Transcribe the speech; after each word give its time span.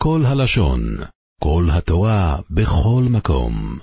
כל 0.00 0.21
הלשון, 0.25 0.81
כל 1.43 1.63
התורה, 1.77 2.39
בכל 2.49 3.03
מקום. 3.11 3.79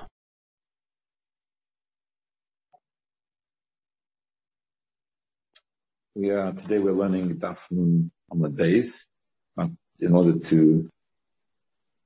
We 6.18 6.30
are, 6.30 6.52
today 6.52 6.80
we're 6.80 6.92
learning 6.92 7.36
Daf 7.38 7.70
Nun 7.70 8.10
on 8.30 8.40
the 8.40 8.48
base. 8.48 9.06
But 9.54 9.70
in 10.00 10.12
order 10.12 10.38
to, 10.38 10.90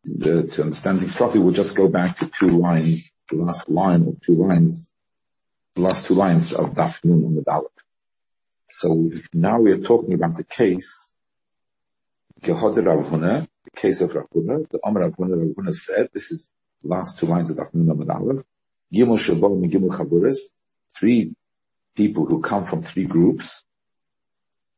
the, 0.05 0.43
to 0.43 0.63
understand 0.65 1.01
things 1.01 1.15
properly, 1.15 1.41
we'll 1.41 1.55
just 1.55 1.75
go 1.75 1.89
back 1.89 2.19
to 2.19 2.27
two 2.27 2.51
lines, 2.51 3.13
the 3.31 3.37
last 3.37 3.71
line 3.71 4.03
or 4.03 4.15
two 4.21 4.35
lines, 4.35 4.93
the 5.75 5.81
last 5.81 6.07
two 6.07 6.15
lines 6.15 6.53
of 6.53 6.75
Daf 6.75 7.03
Nun 7.05 7.25
on 7.25 7.35
the 7.35 7.43
Dalit. 7.43 7.69
So 8.69 9.11
now 9.33 9.61
we 9.61 9.73
are 9.73 9.83
talking 9.83 10.13
about 10.13 10.37
the 10.37 10.45
case, 10.45 11.11
Gehod 12.43 12.85
Rav 12.85 13.07
Huna, 13.07 13.49
the 13.51 13.51
case 13.77 14.01
of 14.01 14.15
Rav 14.15 14.29
Huna. 14.31 14.69
The 14.69 14.79
Amr 14.85 15.01
Rav 15.01 15.17
Huna, 15.17 15.75
said, 15.75 16.09
this 16.13 16.31
is 16.31 16.49
the 16.83 16.89
last 16.89 17.19
two 17.19 17.27
lines 17.27 17.51
of 17.51 17.57
Daf 17.57 17.75
Nun 17.75 17.91
on 17.91 17.99
the 17.99 18.05
Dalit. 18.05 18.45
Gimel 18.93 19.19
Shabbat 19.19 19.63
and 19.63 19.73
Gimel 19.73 19.91
Chaburis, 19.91 20.39
three 20.95 21.35
people 21.97 22.27
who 22.27 22.41
come 22.41 22.65
from 22.65 22.83
three 22.83 23.05
groups, 23.05 23.65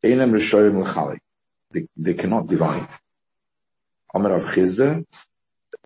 Einem 0.04 0.32
Rishoyim 0.32 0.82
L'chalik. 0.82 1.18
They, 1.72 1.88
they 1.96 2.14
cannot 2.14 2.46
divide. 2.46 2.88
Amar 4.14 4.32
Rav 4.32 4.44
Chisda, 4.44 5.04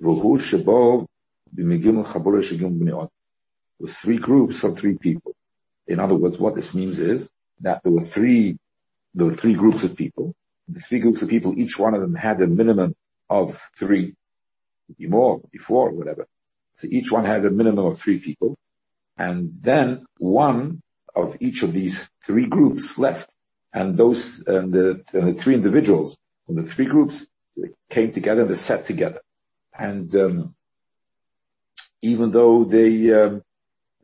V'hu 0.02 0.38
Shebo 0.38 1.06
B'migim 1.54 2.02
L'chabura 2.02 2.42
Shigim 2.42 2.78
B'neot. 2.78 3.08
With 3.78 3.94
three 3.94 4.18
groups 4.18 4.64
of 4.64 4.76
three 4.76 4.98
people. 4.98 5.34
In 5.86 6.00
other 6.00 6.14
words, 6.14 6.38
what 6.38 6.54
this 6.54 6.74
means 6.74 6.98
is 6.98 7.30
that 7.60 7.82
there 7.82 7.92
were 7.92 8.02
three, 8.02 8.58
there 9.14 9.26
were 9.26 9.34
three 9.34 9.54
groups 9.54 9.84
of 9.84 9.96
people. 9.96 10.34
The 10.68 10.80
three 10.80 10.98
groups 10.98 11.22
of 11.22 11.30
people, 11.30 11.58
each 11.58 11.78
one 11.78 11.94
of 11.94 12.00
them 12.00 12.14
had 12.14 12.42
a 12.42 12.46
minimum 12.46 12.94
of 13.28 13.60
three, 13.76 14.14
more, 14.98 15.40
before, 15.50 15.90
whatever. 15.90 16.26
So 16.74 16.88
each 16.90 17.10
one 17.10 17.24
had 17.24 17.44
a 17.44 17.50
minimum 17.50 17.86
of 17.86 18.00
three 18.00 18.18
people. 18.20 18.56
And 19.16 19.52
then 19.60 20.06
one 20.18 20.80
of 21.14 21.36
each 21.40 21.62
of 21.62 21.72
these 21.72 22.08
three 22.24 22.46
groups 22.46 22.98
left 22.98 23.30
and 23.72 23.96
those 23.96 24.40
and 24.46 24.72
the, 24.72 25.02
and 25.12 25.28
the 25.28 25.34
three 25.34 25.54
individuals 25.54 26.16
from 26.46 26.56
the 26.56 26.62
three 26.62 26.86
groups 26.86 27.26
came 27.90 28.12
together 28.12 28.42
and 28.42 28.50
they 28.50 28.54
sat 28.54 28.84
together. 28.86 29.20
And 29.76 30.14
um, 30.14 30.54
even 32.02 32.30
though 32.30 32.64
they, 32.64 33.12
um, 33.12 33.42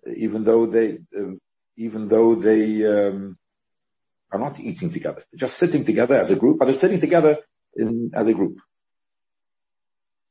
even 0.05 0.45
though 0.45 0.67
they, 0.67 0.98
um, 1.17 1.41
even 1.77 2.08
though 2.08 2.34
they 2.34 2.84
um, 2.86 3.36
are 4.30 4.39
not 4.39 4.61
eating 4.61 4.91
together, 4.91 5.22
just 5.34 5.56
sitting 5.56 5.84
together 5.84 6.17
as 6.17 6.30
a 6.30 6.36
group, 6.36 6.58
but 6.58 6.67
they're 6.67 6.75
sitting 6.75 7.00
together 7.00 7.39
in, 7.77 8.11
as 8.14 8.27
a 8.27 8.34
group. 8.34 8.58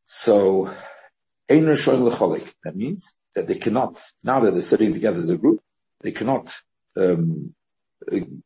So, 0.06 0.74
that 1.50 2.74
means 2.76 3.14
that 3.36 3.48
they 3.48 3.56
cannot, 3.56 4.02
now 4.24 4.40
that 4.42 4.52
they're 4.52 4.62
sitting 4.62 4.94
together 4.94 5.20
as 5.20 5.30
a 5.30 5.38
group, 5.38 5.62
they 6.02 6.12
cannot 6.12 6.56
um, 6.96 7.54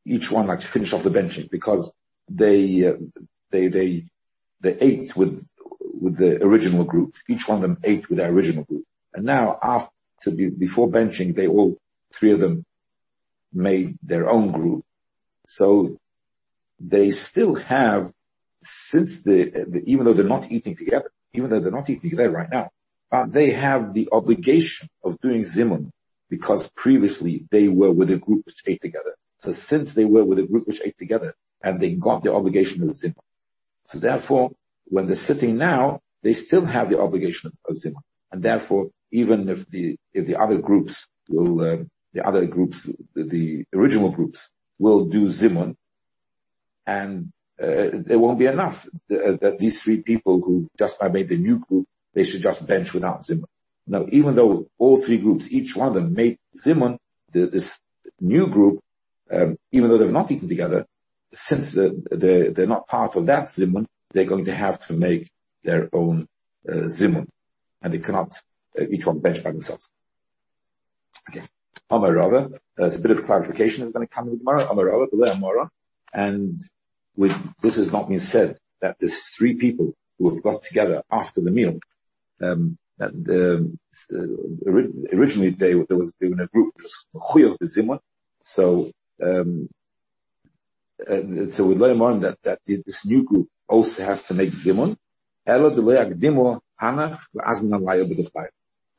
each 0.06 0.32
one 0.32 0.48
like 0.48 0.62
to 0.62 0.68
finish 0.68 0.94
off 0.94 1.04
the 1.04 1.10
benching 1.10 1.50
because 1.50 1.94
they 2.30 2.88
uh, 2.88 2.94
they 3.52 3.68
they 3.68 4.06
they 4.62 4.78
ate 4.80 5.16
with 5.16 5.48
with 5.82 6.18
the 6.18 6.44
original 6.44 6.84
group. 6.84 7.16
Each 7.28 7.48
one 7.48 7.58
of 7.58 7.62
them 7.62 7.78
ate 7.84 8.10
with 8.10 8.20
their 8.20 8.32
original 8.32 8.64
group, 8.64 8.86
and 9.14 9.26
now 9.26 9.58
after 9.62 10.32
before 10.32 10.90
benching, 10.90 11.36
they 11.36 11.48
all 11.48 11.78
three 12.14 12.32
of 12.32 12.40
them 12.40 12.66
made 13.54 13.98
their 14.04 14.30
own 14.30 14.52
group. 14.52 14.84
So 15.46 15.98
they 16.80 17.12
still 17.12 17.56
have, 17.56 18.12
since 18.62 19.24
the, 19.24 19.66
the 19.68 19.84
even 19.86 20.06
though 20.06 20.14
they're 20.14 20.26
not 20.26 20.52
eating 20.52 20.76
together, 20.76 21.10
even 21.34 21.50
though 21.50 21.60
they're 21.60 21.72
not 21.72 21.90
eating 21.90 22.16
there 22.16 22.32
right 22.32 22.50
now, 22.50 22.70
but 23.10 23.32
they 23.32 23.52
have 23.52 23.94
the 23.94 24.10
obligation 24.12 24.90
of 25.04 25.20
doing 25.22 25.42
zimun 25.42 25.90
because 26.30 26.70
previously 26.76 27.46
they 27.50 27.70
were 27.70 27.92
with 27.92 28.12
a 28.12 28.18
group 28.18 28.46
which 28.46 28.62
ate 28.66 28.82
together. 28.82 29.16
So 29.40 29.52
since 29.52 29.94
they 29.94 30.06
were 30.06 30.26
with 30.26 30.40
a 30.40 30.48
group 30.48 30.68
which 30.68 30.82
ate 30.84 30.98
together 30.98 31.34
and 31.62 31.80
they 31.80 31.94
got 31.94 32.24
the 32.24 32.34
obligation 32.34 32.84
of 32.84 32.90
Zimah. 32.90 33.16
So 33.86 34.00
therefore, 34.00 34.52
when 34.86 35.08
they're 35.08 35.16
sitting 35.16 35.58
now, 35.58 36.02
they 36.24 36.34
still 36.34 36.66
have 36.66 36.90
the 36.90 37.00
obligation 37.00 37.48
of, 37.48 37.72
of 37.72 37.82
Zimah. 37.82 38.02
And 38.32 38.44
therefore, 38.44 38.90
even 39.12 39.48
if 39.48 39.70
the, 39.70 39.98
if 40.14 40.26
the 40.26 40.40
other 40.40 40.58
groups 40.58 41.08
will, 41.30 41.62
uh, 41.62 41.78
the 42.14 42.26
other 42.26 42.46
groups, 42.46 42.90
the, 43.14 43.24
the, 43.24 43.66
original 43.74 44.12
groups 44.12 44.50
will 44.80 45.06
do 45.06 45.30
Zimun, 45.30 45.76
and 46.86 47.32
uh, 47.62 47.90
there 47.94 48.20
won't 48.20 48.40
be 48.40 48.46
enough 48.46 48.86
uh, 49.12 49.34
that 49.42 49.58
these 49.60 49.82
three 49.82 50.02
people 50.02 50.42
who 50.42 50.68
just 50.78 51.02
made 51.12 51.30
the 51.30 51.38
new 51.38 51.60
group, 51.60 51.88
they 52.14 52.24
should 52.24 52.42
just 52.42 52.68
bench 52.68 52.94
without 52.94 53.22
Zimun. 53.22 53.46
Now, 53.88 54.06
even 54.10 54.36
though 54.36 54.68
all 54.78 54.98
three 54.98 55.18
groups, 55.18 55.50
each 55.52 55.76
one 55.76 55.88
of 55.88 55.94
them 55.94 56.14
made 56.14 56.38
Zimun, 56.56 56.98
the, 57.32 57.48
this 57.48 57.80
new 58.20 58.48
group 58.48 58.82
um, 59.32 59.58
even 59.72 59.90
though 59.90 59.98
they've 59.98 60.12
not 60.12 60.32
eaten 60.32 60.48
together, 60.48 60.86
since 61.34 61.74
they're, 61.74 62.68
not 62.68 62.88
part 62.88 63.16
of 63.16 63.26
that 63.28 63.48
zimun, 63.48 63.86
they're 64.12 64.26
going 64.26 64.46
to 64.46 64.54
have 64.54 64.86
to 64.88 64.94
make 64.94 65.30
their 65.64 65.90
own 65.94 66.28
uh, 66.68 66.88
zimun, 66.88 67.28
and 67.82 67.94
they 67.94 68.00
cannot 68.00 68.40
uh, 68.80 68.84
each 68.90 69.06
one 69.06 69.20
bench 69.20 69.44
by 69.44 69.52
themselves. 69.52 69.90
Okay. 71.30 71.44
Amar 71.90 72.14
Rava, 72.14 72.52
there's 72.76 72.96
a 72.96 73.00
bit 73.00 73.12
of 73.12 73.24
clarification 73.24 73.82
that's 73.82 73.94
going 73.94 74.08
to 74.08 74.14
come 74.14 74.30
with 74.30 74.40
Gemara. 74.40 74.68
Amar 74.70 74.86
Rava, 74.86 75.70
and 76.14 76.62
with 77.18 77.34
this 77.62 77.76
has 77.76 77.92
not 77.92 78.08
been 78.08 78.20
said 78.20 78.58
that 78.82 78.98
there's 79.00 79.20
three 79.20 79.56
people 79.56 79.94
who 80.18 80.34
have 80.34 80.44
got 80.44 80.62
together 80.62 81.04
after 81.12 81.42
the 81.42 81.52
meal. 81.52 81.80
Um, 82.42 82.78
that 83.00 83.12
um, 83.12 83.78
uh, 84.12 85.16
originally 85.16 85.50
they 85.52 85.74
there 85.74 85.98
was 85.98 86.14
in 86.22 86.40
a 86.40 86.48
group 86.48 86.74
so 88.42 88.92
um, 89.22 89.70
so 91.52 91.66
learn 91.66 91.98
more 91.98 92.16
that, 92.16 92.38
that 92.44 92.60
this 92.66 93.06
new 93.06 93.24
group 93.24 93.48
also 93.68 94.04
has 94.04 94.24
to 94.24 94.34
make 94.34 94.52
zimun. 94.54 94.98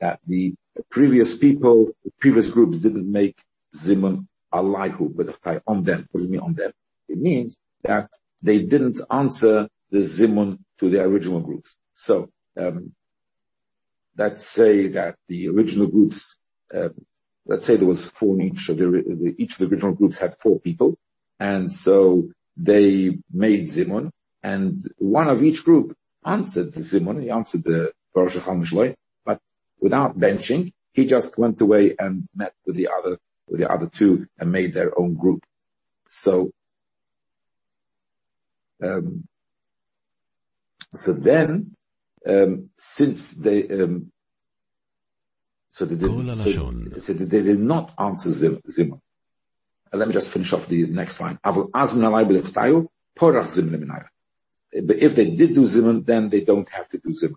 That 0.00 0.20
the 0.26 0.54
previous 0.90 1.36
people, 1.36 1.86
the 2.04 2.12
previous 2.20 2.48
groups 2.48 2.78
didn't 2.78 3.10
make 3.10 3.36
zimun 3.74 4.26
b'dachtai 4.52 5.60
on 5.66 5.82
them. 5.82 6.06
What 6.10 6.20
does 6.20 6.28
it 6.28 6.30
mean 6.30 6.40
on 6.40 6.54
them? 6.54 6.72
It 7.08 7.18
means 7.18 7.58
that 7.82 8.10
they 8.42 8.62
didn't 8.62 9.00
answer 9.10 9.68
the 9.90 9.98
zimun 9.98 10.58
to 10.78 10.88
the 10.88 11.02
original 11.02 11.40
groups. 11.40 11.76
So, 11.94 12.30
um, 12.56 12.92
let's 14.16 14.46
say 14.46 14.88
that 14.88 15.16
the 15.28 15.48
original 15.48 15.86
groups 15.86 16.36
um, 16.74 16.94
let's 17.48 17.64
say 17.64 17.76
there 17.76 17.88
was 17.88 18.08
four 18.10 18.34
in 18.36 18.42
each 18.42 18.68
of 18.68 18.76
the, 18.76 19.34
each 19.38 19.52
of 19.52 19.58
the 19.58 19.74
original 19.74 19.94
groups 19.94 20.18
had 20.18 20.36
four 20.38 20.60
people. 20.60 20.96
And 21.40 21.72
so 21.72 22.28
they 22.56 23.18
made 23.32 23.68
Zimun 23.68 24.10
and 24.42 24.80
one 24.98 25.28
of 25.28 25.42
each 25.42 25.64
group 25.64 25.96
answered 26.24 26.72
the 26.72 26.80
Zimun. 26.80 27.22
He 27.22 27.30
answered 27.30 27.64
the 27.64 27.92
Baruch 28.14 28.34
Hashem 28.34 28.94
but 29.24 29.40
without 29.80 30.18
benching, 30.18 30.72
he 30.92 31.06
just 31.06 31.38
went 31.38 31.60
away 31.60 31.96
and 31.98 32.28
met 32.34 32.52
with 32.66 32.76
the 32.76 32.88
other, 32.88 33.18
with 33.48 33.60
the 33.60 33.70
other 33.70 33.86
two 33.86 34.26
and 34.38 34.52
made 34.52 34.74
their 34.74 34.98
own 34.98 35.14
group. 35.14 35.44
So, 36.06 36.50
so 40.94 41.12
then, 41.12 41.76
um, 42.26 42.70
since 42.76 43.30
they, 43.30 43.68
um, 43.68 44.10
so 45.70 45.84
they 45.84 45.96
did, 45.96 46.38
so, 46.38 46.72
so 46.98 47.12
they 47.12 47.42
did 47.42 47.60
not 47.60 47.92
answer 47.98 48.30
Zimun. 48.30 49.00
Let 49.92 50.08
me 50.08 50.14
just 50.14 50.30
finish 50.30 50.52
off 50.52 50.66
the 50.66 50.86
next 50.86 51.20
line. 51.20 51.38
But 51.44 51.68
if 54.72 55.14
they 55.14 55.30
did 55.30 55.54
do 55.54 55.62
Zimun, 55.62 56.04
then 56.04 56.28
they 56.28 56.42
don't 56.42 56.68
have 56.70 56.88
to 56.90 56.98
do 56.98 57.10
Zimun. 57.10 57.36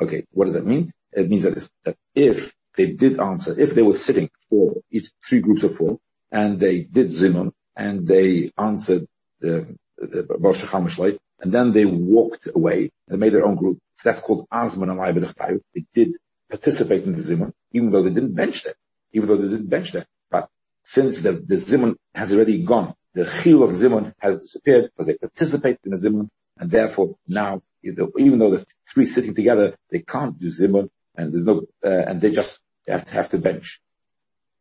Okay, 0.00 0.26
what 0.32 0.46
does 0.46 0.54
that 0.54 0.66
mean? 0.66 0.92
It 1.12 1.28
means 1.28 1.44
that, 1.44 1.68
that 1.84 1.96
if 2.14 2.54
they 2.76 2.92
did 2.92 3.18
answer, 3.18 3.58
if 3.58 3.74
they 3.74 3.82
were 3.82 3.94
sitting 3.94 4.30
for 4.50 4.74
each 4.90 5.10
three 5.24 5.40
groups 5.40 5.64
of 5.64 5.76
four, 5.76 5.98
and 6.30 6.60
they 6.60 6.82
did 6.82 7.08
Zimun, 7.08 7.52
and 7.74 8.06
they 8.06 8.52
answered 8.58 9.06
the, 9.40 9.76
the 9.98 11.18
and 11.40 11.52
then 11.52 11.72
they 11.72 11.84
walked 11.84 12.48
away, 12.54 12.90
and 13.08 13.20
made 13.20 13.32
their 13.32 13.44
own 13.44 13.56
group. 13.56 13.78
So 13.94 14.08
that's 14.08 14.22
called 14.22 14.48
Azman 14.50 14.88
al 14.88 15.58
They 15.74 15.84
did 15.92 16.16
participate 16.48 17.04
in 17.04 17.12
the 17.12 17.22
Zimun, 17.22 17.52
even 17.72 17.90
though 17.90 18.02
they 18.02 18.12
didn't 18.12 18.34
bench 18.34 18.64
that, 18.64 18.76
even 19.12 19.28
though 19.28 19.36
they 19.36 19.48
didn't 19.48 19.68
bench 19.68 19.92
that. 19.92 20.06
But 20.30 20.48
since 20.84 21.20
the, 21.20 21.32
the 21.32 21.56
Zimun 21.56 21.96
has 22.14 22.32
already 22.32 22.62
gone, 22.62 22.94
the 23.14 23.24
Chil 23.24 23.62
of 23.62 23.70
Zimun 23.70 24.14
has 24.18 24.38
disappeared 24.38 24.90
because 24.90 25.06
they 25.06 25.16
participated 25.16 25.80
in 25.84 25.92
the 25.92 25.96
Zimun, 25.98 26.28
and 26.58 26.70
therefore 26.70 27.16
now, 27.26 27.62
even 27.82 28.38
though 28.38 28.56
the 28.56 28.66
three 28.88 29.04
sitting 29.04 29.34
together, 29.34 29.76
they 29.90 30.00
can't 30.00 30.38
do 30.38 30.48
Zimun, 30.48 30.88
and 31.16 31.32
there's 31.32 31.44
no, 31.44 31.62
uh, 31.84 31.88
and 31.88 32.20
they 32.20 32.30
just 32.30 32.60
have 32.88 33.04
to, 33.04 33.12
have 33.12 33.28
to 33.30 33.38
bench. 33.38 33.80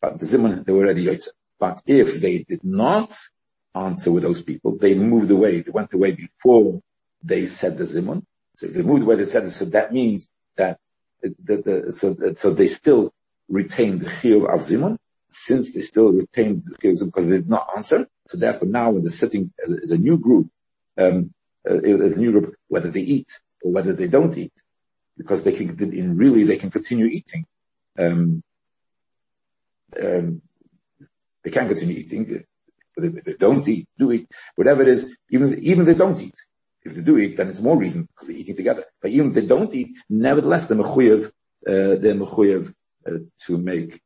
But 0.01 0.19
the 0.19 0.25
Zimun, 0.25 0.65
they 0.65 0.73
were 0.73 0.85
already 0.85 1.05
Yotze. 1.05 1.29
But 1.59 1.81
if 1.85 2.19
they 2.19 2.43
did 2.43 2.63
not 2.63 3.17
answer 3.75 4.11
with 4.11 4.23
those 4.23 4.41
people, 4.41 4.77
they 4.77 4.95
moved 4.95 5.31
away, 5.31 5.61
they 5.61 5.71
went 5.71 5.93
away 5.93 6.13
before 6.13 6.81
they 7.23 7.45
said 7.45 7.77
the 7.77 7.83
Zimun, 7.83 8.23
So 8.55 8.67
they 8.67 8.81
moved 8.81 9.03
away, 9.03 9.15
they 9.15 9.25
said 9.25 9.49
so 9.49 9.65
that 9.65 9.91
means 9.91 10.29
that 10.57 10.79
the, 11.21 11.57
the, 11.57 11.91
so, 11.91 12.15
so 12.35 12.53
they 12.53 12.67
still 12.67 13.13
retain 13.49 13.99
the 13.99 14.05
chiyuv 14.05 14.51
of 14.51 14.59
zimun, 14.61 14.97
since 15.29 15.73
they 15.73 15.81
still 15.81 16.11
retain 16.11 16.63
the 16.63 16.75
chiyuv 16.75 17.05
because 17.05 17.27
they 17.27 17.37
did 17.37 17.49
not 17.49 17.67
answer. 17.75 18.07
So 18.27 18.37
therefore 18.37 18.67
now 18.67 18.91
when 18.91 19.03
they're 19.03 19.09
sitting 19.09 19.51
as 19.63 19.71
a, 19.71 19.77
as 19.83 19.91
a 19.91 19.97
new 19.97 20.19
group, 20.19 20.49
um, 20.97 21.33
uh, 21.69 21.77
as 21.77 22.13
a 22.13 22.19
new 22.19 22.31
group, 22.31 22.55
whether 22.67 22.89
they 22.89 23.01
eat 23.01 23.39
or 23.63 23.71
whether 23.71 23.93
they 23.93 24.07
don't 24.07 24.37
eat, 24.37 24.53
because 25.17 25.43
they 25.43 25.51
can, 25.51 25.93
in 25.93 26.17
really, 26.17 26.43
they 26.43 26.57
can 26.57 26.71
continue 26.71 27.05
eating. 27.05 27.45
Um, 27.97 28.43
um, 30.01 30.41
they 31.43 31.51
can 31.51 31.67
continue 31.67 31.97
eating. 31.97 32.43
They, 32.97 33.09
they, 33.09 33.33
don't 33.33 33.67
eat, 33.67 33.87
do 33.97 34.11
eat, 34.11 34.27
whatever 34.55 34.81
it 34.81 34.87
is, 34.87 35.15
even, 35.29 35.59
even 35.63 35.81
if 35.81 35.87
they 35.87 35.95
don't 35.95 36.21
eat. 36.21 36.35
If 36.83 36.95
they 36.95 37.01
do 37.01 37.17
eat, 37.17 37.35
then 37.35 37.49
it's 37.49 37.59
more 37.59 37.77
reason 37.77 38.03
because 38.03 38.27
they're 38.27 38.37
eating 38.37 38.55
together. 38.55 38.85
But 39.01 39.11
even 39.11 39.29
if 39.29 39.33
they 39.33 39.45
don't 39.45 39.73
eat, 39.73 39.97
nevertheless, 40.09 40.67
they're 40.67 40.77
mechuyev, 40.77 41.25
uh, 41.25 41.31
they're 41.65 42.15
mechuyev 42.15 42.73
uh, 43.07 43.11
to 43.45 43.57
make 43.57 43.99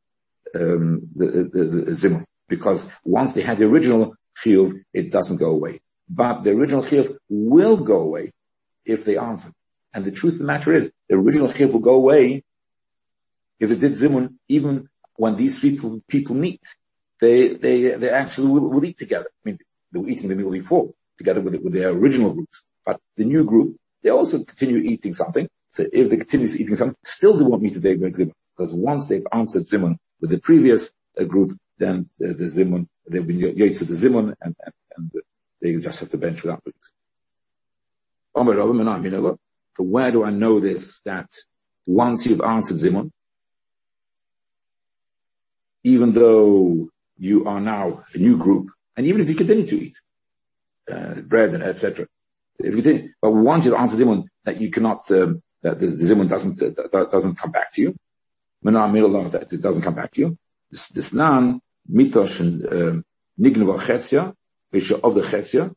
um, 0.56 1.10
the, 1.16 1.28
the, 1.28 1.64
the 1.64 1.92
zimun. 1.92 2.24
Because 2.48 2.90
once 3.04 3.34
they 3.34 3.42
had 3.42 3.58
the 3.58 3.66
original 3.66 4.16
chiyuv, 4.44 4.84
it 4.94 5.12
doesn't 5.12 5.38
go 5.38 5.52
away. 5.52 5.82
But 6.10 6.42
the 6.42 6.52
original 6.52 6.84
chiyuv 6.84 7.18
will 7.30 7.78
go 7.78 8.02
away 8.02 8.32
if 8.86 9.06
they 9.06 9.18
answer. 9.18 9.52
And 9.94 10.06
the 10.06 10.12
truth 10.12 10.34
of 10.34 10.40
the 10.40 10.46
matter 10.46 10.74
is, 10.74 10.92
the 11.08 11.16
original 11.16 11.50
chiyuv 11.50 11.74
will 11.74 11.80
go 11.80 11.96
away 11.96 12.44
if 13.60 13.72
it 13.72 13.80
did 13.80 13.94
zimun, 13.94 14.36
even 14.48 14.90
when 15.16 15.36
these 15.36 15.60
people, 15.60 16.02
people 16.08 16.36
meet. 16.36 16.62
They, 17.20 17.50
they, 17.54 17.90
they 17.92 18.10
actually 18.10 18.48
will, 18.48 18.70
will 18.70 18.86
eat 18.86 18.98
together. 18.98 19.28
I 19.46 19.50
mean, 19.50 19.60
they 19.92 20.00
were 20.00 20.08
eating 20.08 20.30
the 20.30 20.36
meal 20.36 20.52
before, 20.52 20.94
together 21.18 21.42
with, 21.42 21.56
with 21.56 21.74
their 21.74 21.90
original 21.90 22.34
groups. 22.34 22.64
But 22.86 23.00
the 23.18 23.26
new 23.26 23.44
group, 23.46 23.78
they 24.04 24.10
also 24.10 24.44
continue 24.44 24.78
eating 24.78 25.14
something. 25.14 25.50
So 25.72 25.86
if 25.92 26.10
they 26.10 26.18
continue 26.18 26.48
eating 26.48 26.76
something, 26.76 26.96
still 27.04 27.34
they 27.34 27.44
won't 27.44 27.62
meet 27.62 27.74
the 27.74 27.80
David 27.80 28.14
Zimun. 28.14 28.32
Because 28.56 28.74
once 28.74 29.08
they've 29.08 29.26
answered 29.32 29.64
Zimun 29.64 29.98
with 30.20 30.30
the 30.32 30.40
previous 30.40 30.92
uh, 31.20 31.24
group, 31.26 31.58
then 31.78 32.10
the, 32.20 32.34
the 32.34 32.46
Zimun, 32.46 32.88
they've 33.08 33.26
been 33.26 33.40
Yates 33.40 33.82
of 33.82 33.88
the 33.88 33.94
Zimun 33.94 34.34
and, 34.42 34.56
and, 34.64 34.74
and, 34.98 35.12
they 35.62 35.76
just 35.76 36.00
have 36.00 36.10
to 36.10 36.18
bench 36.18 36.42
without 36.42 36.64
release. 36.66 36.92
So 38.34 39.84
where 39.84 40.12
do 40.12 40.24
I 40.24 40.30
know 40.30 40.60
this? 40.62 41.02
That 41.02 41.30
once 41.86 42.26
you've 42.26 42.42
answered 42.42 42.78
Zimun, 42.78 43.12
even 45.84 46.14
though 46.14 46.89
you 47.20 47.46
are 47.46 47.60
now 47.60 48.04
a 48.14 48.18
new 48.18 48.38
group, 48.38 48.72
and 48.96 49.06
even 49.06 49.22
if 49.22 49.30
you 49.30 49.36
continue 49.36 49.68
to 49.68 49.76
eat 49.76 49.98
uh, 50.92 51.22
bread 51.22 51.54
and 51.54 51.64
etc., 51.64 52.08
everything, 52.64 53.14
but 53.22 53.32
once 53.32 53.66
you 53.66 53.76
answer 53.76 53.98
Zimun, 53.98 54.26
that 54.46 54.60
you 54.60 54.72
cannot, 54.72 55.10
um, 55.12 55.42
that 55.62 55.80
the, 55.80 55.88
the 55.88 56.04
Zimun 56.04 56.30
doesn't 56.30 56.62
uh, 56.62 57.06
doesn't 57.06 57.36
come 57.36 57.52
back 57.52 57.72
to 57.74 57.82
you, 57.82 57.96
that 58.64 59.48
it 59.52 59.62
doesn't 59.62 59.82
come 59.82 59.96
back 59.96 60.12
to 60.14 60.22
you. 60.22 60.38
This 60.72 60.88
this 60.88 61.14
nan 61.14 61.62
mitosh 61.92 62.40
and 62.40 62.66
um, 62.66 63.06
nignav 63.40 63.80
chetzia, 63.80 64.34
of 65.04 65.16
the 65.16 65.22
chetzia. 65.22 65.74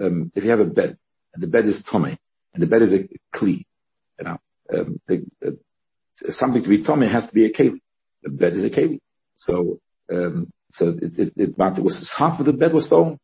Um, 0.00 0.32
if 0.34 0.44
you 0.44 0.50
have 0.50 0.60
a 0.60 0.64
bed 0.64 0.96
and 1.34 1.42
the 1.42 1.46
bed 1.46 1.66
is 1.66 1.82
tummy 1.82 2.16
and 2.54 2.62
the 2.62 2.66
bed 2.66 2.82
is 2.82 2.94
a 2.94 3.08
kli, 3.32 3.64
you 4.18 4.24
know, 4.24 4.38
um, 4.72 5.00
the, 5.06 5.26
something 6.30 6.62
to 6.62 6.68
be 6.68 6.82
tummy 6.82 7.08
has 7.08 7.26
to 7.26 7.34
be 7.34 7.44
a 7.44 7.50
keli. 7.50 7.80
The 8.22 8.30
bed 8.30 8.54
is 8.54 8.64
a 8.64 8.70
keli. 8.70 9.00
So, 9.34 9.80
um, 10.10 10.50
so 10.70 10.88
it, 10.88 11.18
it, 11.18 11.32
it, 11.36 11.54
it 11.58 11.82
was 11.82 12.10
half 12.10 12.40
of 12.40 12.46
the 12.46 12.52
bed 12.52 12.72
was 12.72 12.86
stolen. 12.86 13.18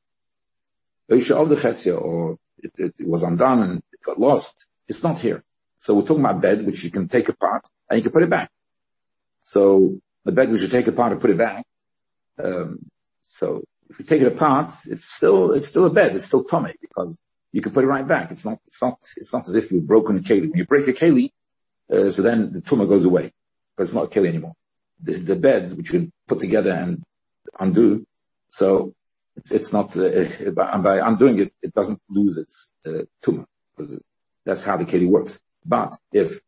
or 1.11 2.39
it, 2.59 2.73
it, 2.79 2.95
it 2.99 3.09
was 3.09 3.23
undone 3.23 3.63
and 3.63 3.83
it 3.93 4.03
got 4.03 4.21
lost. 4.21 4.67
It's 4.87 5.03
not 5.03 5.19
here. 5.19 5.43
So 5.79 5.95
we're 5.95 6.03
talking 6.03 6.25
about 6.25 6.41
bed, 6.41 6.67
which 6.67 6.85
you 6.85 6.91
can 6.91 7.09
take 7.09 7.29
apart 7.29 7.65
and 7.89 7.99
you 7.99 8.03
can 8.03 8.13
put 8.13 8.23
it 8.23 8.31
back. 8.31 8.51
So 9.43 9.99
the 10.25 10.33
bed 10.33 10.51
we 10.51 10.59
should 10.59 10.71
take 10.71 10.89
apart 10.89 11.13
and 11.13 11.21
put 11.21 11.31
it 11.31 11.39
back. 11.39 11.65
Um, 12.43 12.91
so 13.23 13.65
if 13.89 13.99
you 13.99 14.05
take 14.05 14.21
it 14.21 14.27
apart, 14.27 14.75
it's 14.87 15.05
still, 15.05 15.53
it's 15.53 15.69
still 15.69 15.87
a 15.87 15.91
bed. 15.91 16.15
It's 16.15 16.27
still 16.27 16.45
tummy 16.45 16.75
because 16.81 17.19
you 17.53 17.63
can 17.63 17.73
put 17.73 17.85
it 17.85 17.89
right 17.89 18.07
back. 18.07 18.31
It's 18.31 18.45
not, 18.45 18.59
it's 18.67 18.83
not, 18.83 18.99
it's 19.17 19.33
not 19.33 19.49
as 19.49 19.55
if 19.55 19.73
you've 19.73 19.87
broken 19.87 20.19
a 20.19 20.21
keli. 20.21 20.51
When 20.51 20.59
you 20.59 20.67
break 20.67 20.87
a 20.89 20.93
keli, 20.93 21.31
uh, 21.91 22.11
so 22.11 22.23
then 22.23 22.53
the 22.53 22.61
tumah 22.61 22.89
goes 22.89 23.07
away, 23.07 23.33
but 23.77 23.85
it's 23.85 23.95
not 23.95 24.05
a 24.05 24.09
keli 24.09 24.29
anymore. 24.29 24.55
The, 25.01 25.13
the 25.13 25.37
bed, 25.37 25.77
which 25.77 25.93
you 25.93 26.11
put 26.27 26.41
together 26.41 26.73
and 26.73 27.03
undo. 27.59 28.05
So 28.49 28.95
it's, 29.51 29.73
not, 29.73 29.97
uh, 29.97 30.51
by, 30.51 30.99
undoing 30.99 31.39
it, 31.39 31.53
it 31.63 31.73
doesn't 31.73 32.01
lose 32.09 32.39
its 32.39 32.71
uh, 32.87 33.05
tumah. 33.23 33.47
That's 34.45 34.65
how 34.65 34.77
the 34.77 34.85
keli 34.85 35.09
works. 35.09 35.41
But 35.65 35.97
if 36.13 36.41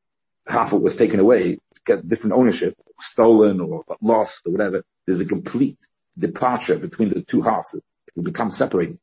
half 0.46 0.72
of 0.72 0.80
it 0.80 0.82
was 0.82 0.96
taken 0.96 1.20
away, 1.20 1.58
get 1.84 2.08
different 2.08 2.34
ownership, 2.34 2.74
stolen 2.98 3.60
or 3.60 3.84
lost 4.00 4.42
or 4.46 4.52
whatever, 4.52 4.82
there's 5.06 5.20
a 5.20 5.26
complete 5.26 5.78
departure 6.18 6.78
between 6.78 7.10
the 7.10 7.22
two 7.22 7.42
halves. 7.42 7.74
It 7.74 7.84
becomes 8.22 8.56
separated. 8.56 8.98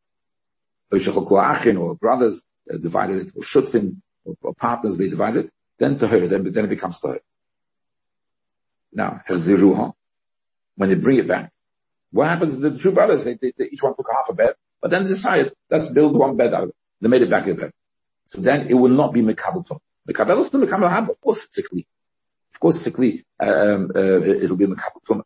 Or 0.91 1.95
brothers 1.95 2.43
uh, 2.73 2.77
divided 2.77 3.27
it, 3.27 3.31
or 3.35 3.43
shutfin, 3.43 3.97
or, 4.25 4.53
partners, 4.55 4.97
they 4.97 5.09
divided 5.09 5.45
it, 5.45 5.51
then 5.77 5.99
to 5.99 6.07
her, 6.07 6.27
then, 6.27 6.51
then 6.51 6.65
it 6.65 6.69
becomes 6.69 6.99
to 7.01 7.19
Now, 8.93 9.21
Herziruha, 9.27 9.93
when 10.75 10.89
they 10.89 10.95
bring 10.95 11.17
it 11.17 11.27
back, 11.27 11.51
what 12.11 12.27
happens? 12.27 12.57
The 12.57 12.77
two 12.77 12.91
brothers, 12.91 13.23
they, 13.23 13.35
they, 13.35 13.53
they, 13.57 13.65
each 13.65 13.83
one 13.83 13.95
took 13.95 14.07
half 14.11 14.29
a 14.29 14.33
bed, 14.33 14.55
but 14.81 14.91
then 14.91 15.03
they 15.03 15.09
decided, 15.09 15.53
let's 15.69 15.87
build 15.87 16.15
one 16.15 16.37
bed 16.37 16.53
out 16.53 16.63
of 16.63 16.69
it. 16.69 16.75
They 17.01 17.09
made 17.09 17.21
it 17.21 17.29
back 17.29 17.47
again. 17.47 17.71
So 18.27 18.41
then 18.41 18.67
it 18.69 18.73
will 18.73 18.89
not 18.89 19.13
be 19.13 19.21
Mekabel 19.21 19.65
the 20.07 20.13
Kabbalah 20.13 20.49
to 20.49 20.57
Mekabel 20.57 20.89
Haba, 20.89 21.09
of 21.09 21.21
course 21.21 21.49
a 21.57 21.61
Kli. 21.61 21.85
Of 22.53 22.59
course 22.61 22.87
a 22.87 22.91
Kli, 22.91 23.23
um, 23.41 23.91
uh, 23.93 23.99
it'll 23.99 24.55
be 24.55 24.65
Mekabel 24.65 25.03
Tumah. 25.05 25.23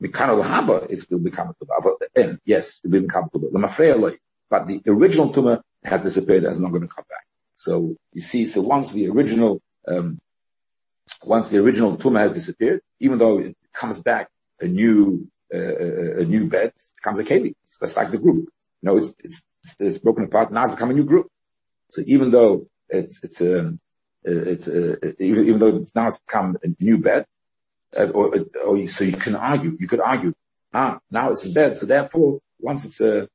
Mekabel 0.00 0.44
Haba 0.44 0.88
is 0.88 1.10
will 1.10 1.18
become 1.18 1.52
Tumah. 1.60 2.38
Yes, 2.44 2.80
it'll 2.84 2.92
be 2.92 3.06
Mekabel 3.06 3.32
Tumah. 3.32 3.52
The 3.52 3.58
Mafreya 3.58 4.18
But 4.48 4.68
the 4.68 4.82
original 4.86 5.32
Tumah 5.32 5.62
has 5.82 6.04
disappeared, 6.04 6.44
it's 6.44 6.58
not 6.58 6.70
going 6.70 6.82
to 6.82 6.88
come 6.88 7.04
back. 7.08 7.26
So 7.54 7.96
you 8.12 8.20
see, 8.20 8.46
so 8.46 8.60
once 8.60 8.92
the 8.92 9.08
original, 9.08 9.60
um, 9.88 10.20
once 11.22 11.48
the 11.48 11.58
original 11.58 11.96
Tumah 11.96 12.20
has 12.20 12.32
disappeared, 12.32 12.80
even 13.00 13.18
though 13.18 13.38
it 13.38 13.56
comes 13.72 13.98
back 13.98 14.28
a 14.60 14.66
new, 14.66 15.28
uh, 15.54 16.20
a 16.20 16.24
new 16.24 16.48
bed, 16.48 16.68
it 16.68 16.90
becomes 16.96 17.18
a 17.18 17.24
Keli. 17.24 17.54
That's 17.80 17.96
like 17.96 18.10
the 18.10 18.18
group. 18.18 18.48
You 18.82 18.86
know, 18.86 18.96
it's, 18.98 19.14
it's, 19.22 19.42
it's 19.78 19.98
broken 19.98 20.24
apart, 20.24 20.52
now 20.52 20.64
it's 20.64 20.72
become 20.72 20.90
a 20.90 20.94
new 20.94 21.04
group. 21.04 21.28
So 21.90 22.02
even 22.06 22.30
though 22.30 22.66
it's 22.88 23.22
it's 23.22 23.40
um, 23.40 23.80
it's 24.24 24.68
uh, 24.68 24.96
even, 25.18 25.46
even 25.46 25.58
though 25.58 25.76
it's 25.76 25.94
now 25.94 26.08
it's 26.08 26.18
become 26.18 26.56
a 26.62 26.68
new 26.80 26.98
bed, 26.98 27.26
uh, 27.96 28.08
or, 28.08 28.34
or 28.64 28.86
so 28.86 29.04
you 29.04 29.16
can 29.16 29.36
argue, 29.36 29.76
you 29.78 29.86
could 29.86 30.00
argue, 30.00 30.34
ah, 30.74 30.98
now 31.10 31.30
it's 31.30 31.44
a 31.44 31.50
bed, 31.50 31.76
so 31.76 31.86
therefore 31.86 32.40
once 32.58 32.84
it's 32.84 33.00
a 33.00 33.22
uh, 33.22 33.26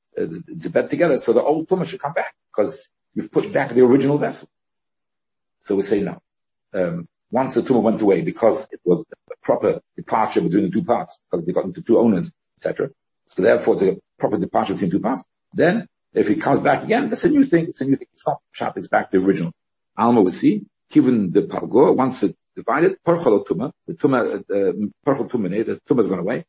it's 0.48 0.66
a 0.66 0.70
bed 0.70 0.90
together, 0.90 1.18
so 1.18 1.34
the 1.34 1.42
old 1.42 1.68
tumah 1.68 1.86
should 1.86 2.01
come 2.01 2.13
back 2.13 2.36
because 2.54 2.90
you've 3.13 3.32
put 3.32 3.54
back 3.54 3.72
the 3.72 3.86
original 3.86 4.18
vessel. 4.18 4.50
So 5.62 5.75
we 5.75 5.84
say 5.84 6.01
no. 6.01 6.22
Um, 6.74 7.08
once 7.32 7.56
the 7.56 7.62
tumah 7.62 7.82
went 7.82 8.02
away 8.02 8.22
because 8.22 8.68
it 8.72 8.82
was 8.84 9.04
a 9.32 9.36
proper 9.42 9.82
departure 9.96 10.42
between 10.42 10.64
the 10.64 10.70
two 10.70 10.84
parts, 10.84 11.20
because 11.30 11.46
they 11.46 11.54
got 11.54 11.66
into 11.66 11.82
two 11.82 11.98
owners, 11.98 12.32
etc. 12.58 12.90
So 13.28 13.42
therefore 13.42 13.76
it's 13.76 13.84
a 13.84 13.98
proper 14.20 14.38
departure 14.38 14.74
between 14.74 14.92
two 14.92 15.00
parts. 15.00 15.24
Then 15.54 15.88
if 16.14 16.28
he 16.28 16.36
comes 16.36 16.60
back 16.60 16.84
again, 16.84 17.10
that's 17.10 17.24
a 17.24 17.30
new 17.30 17.46
thing. 17.46 17.68
It's 17.70 17.82
a 17.82 17.86
new 17.86 17.96
thing. 17.96 18.08
It's 18.14 18.28
not 18.28 18.42
sharp. 18.52 18.78
It's 18.78 18.88
back 18.88 19.12
to 19.12 19.20
the 19.20 19.26
original. 19.26 19.54
Alma 19.98 20.22
will 20.22 20.32
see, 20.32 20.66
given 20.90 21.32
the 21.32 21.44
palgo, 21.44 21.96
once 21.96 22.24
it 22.24 22.36
divided, 22.56 22.98
parchal 23.06 23.46
tuma, 23.46 23.72
the 23.88 23.94
tumah, 23.94 24.40
uh, 24.40 25.14
tumane, 25.24 25.66
the 25.66 25.80
tumah's 25.88 26.08
gone 26.08 26.20
away, 26.20 26.46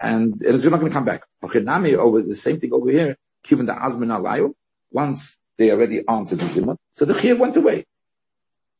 and 0.00 0.42
it's 0.42 0.64
not 0.64 0.80
going 0.80 0.90
to 0.90 0.94
come 0.94 1.04
back. 1.04 1.24
over 1.42 2.22
the 2.22 2.34
same 2.34 2.60
thing 2.60 2.72
over 2.72 2.90
here, 2.90 3.16
given 3.44 3.66
the 3.66 3.72
azmin 3.72 4.08
alayo, 4.08 4.54
once 4.90 5.36
they 5.56 5.70
already 5.70 6.02
answered 6.08 6.40
the 6.40 6.46
zimah, 6.46 6.76
so 6.92 7.04
the 7.04 7.14
chiyuv 7.14 7.38
went 7.38 7.56
away. 7.56 7.84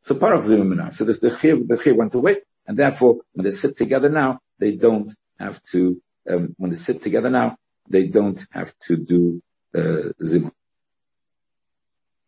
So 0.04 0.14
parach 0.14 0.44
zimah 0.44 0.92
So 0.92 1.04
the, 1.04 1.14
the 1.14 1.28
chiyuv, 1.28 1.66
the 1.66 1.76
chiyuv 1.76 1.96
went 1.96 2.14
away, 2.14 2.36
and 2.66 2.76
therefore, 2.76 3.20
when 3.32 3.44
they 3.44 3.50
sit 3.50 3.76
together 3.76 4.10
now, 4.10 4.38
they 4.58 4.76
don't 4.76 5.12
have 5.38 5.62
to, 5.72 6.00
um, 6.28 6.54
when 6.58 6.70
they 6.70 6.76
sit 6.76 7.00
together 7.02 7.30
now, 7.30 7.56
they 7.88 8.06
don't 8.08 8.46
have 8.50 8.78
to 8.80 8.96
do 8.98 9.42
uh, 9.74 10.12
Zimun. 10.22 10.52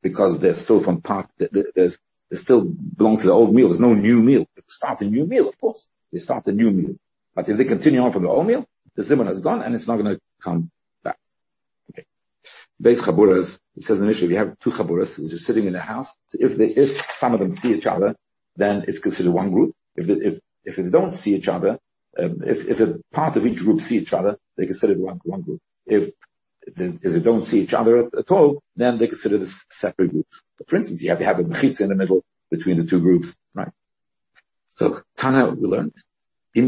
Because 0.03 0.39
they're 0.39 0.55
still 0.55 0.83
from 0.83 1.03
part, 1.03 1.29
they 1.39 1.91
still 2.33 2.63
belong 2.65 3.19
to 3.19 3.27
the 3.27 3.33
old 3.33 3.55
meal. 3.55 3.69
There's 3.69 3.81
no 3.81 3.93
new 3.93 4.23
meal. 4.23 4.47
They 4.57 4.63
start 4.69 5.03
a 5.03 5.05
new 5.05 5.27
meal, 5.27 5.47
of 5.49 5.61
course, 5.61 5.87
they 6.13 6.19
start 6.19 6.47
a 6.47 6.53
new 6.53 6.71
meal. 6.71 6.97
But 7.35 7.51
if 7.51 7.59
they 7.59 7.65
continue 7.65 8.01
on 8.01 8.13
from 8.13 8.23
the 8.23 8.31
old 8.31 8.47
meal, 8.47 8.67
the 8.95 9.03
Zimun 9.03 9.31
is 9.31 9.41
gone 9.41 9.61
and 9.61 9.75
it's 9.75 9.87
not 9.87 9.97
going 9.99 10.15
to 10.15 10.21
come. 10.41 10.71
Base 12.81 13.01
chaburas, 13.01 13.59
it 13.77 13.85
says 13.85 13.99
in 13.99 14.03
the 14.03 14.09
Mishnah, 14.09 14.27
if 14.27 14.31
you 14.31 14.37
have 14.39 14.59
two 14.59 14.71
chaburas, 14.71 15.19
which 15.19 15.33
are 15.33 15.39
sitting 15.39 15.67
in 15.67 15.75
a 15.75 15.81
house, 15.81 16.15
so 16.29 16.39
if 16.41 16.57
they, 16.57 16.67
if 16.67 17.11
some 17.13 17.35
of 17.35 17.41
them 17.41 17.57
see 17.57 17.75
each 17.75 17.87
other, 17.87 18.15
then 18.57 18.85
it's 18.87 18.99
considered 18.99 19.33
one 19.33 19.51
group. 19.51 19.75
If, 19.95 20.07
they, 20.07 20.15
if, 20.15 20.41
if 20.65 20.77
they 20.77 20.83
don't 20.85 21.15
see 21.15 21.35
each 21.35 21.49
other, 21.49 21.79
um, 22.19 22.43
if, 22.45 22.67
if 22.67 22.81
a 22.81 22.99
part 23.13 23.37
of 23.37 23.47
each 23.47 23.59
group 23.59 23.81
see 23.81 23.99
each 23.99 24.13
other, 24.13 24.39
they 24.57 24.67
consider 24.67 24.95
one, 24.95 25.21
one 25.25 25.43
group. 25.43 25.61
If 25.87 26.11
they, 26.75 26.87
if 26.87 27.13
they 27.13 27.21
don't 27.21 27.45
see 27.45 27.61
each 27.61 27.75
other 27.75 28.11
at 28.19 28.31
all, 28.31 28.63
then 28.75 28.99
they 28.99 29.07
consider 29.07 29.39
this 29.39 29.65
separate 29.71 30.11
groups. 30.11 30.43
For 30.67 30.77
instance, 30.77 31.03
you 31.03 31.11
have 31.11 31.21
you 31.21 31.27
have 31.27 31.39
a 31.39 31.45
mechitza 31.45 31.83
in 31.83 31.89
the 31.89 31.95
middle 31.95 32.25
between 32.51 32.79
the 32.79 32.85
two 32.85 33.01
groups, 33.01 33.37
right? 33.55 33.71
So 34.69 35.03
Tana, 35.17 35.51
we 35.51 35.69
learned, 35.69 35.95
if 36.55 36.65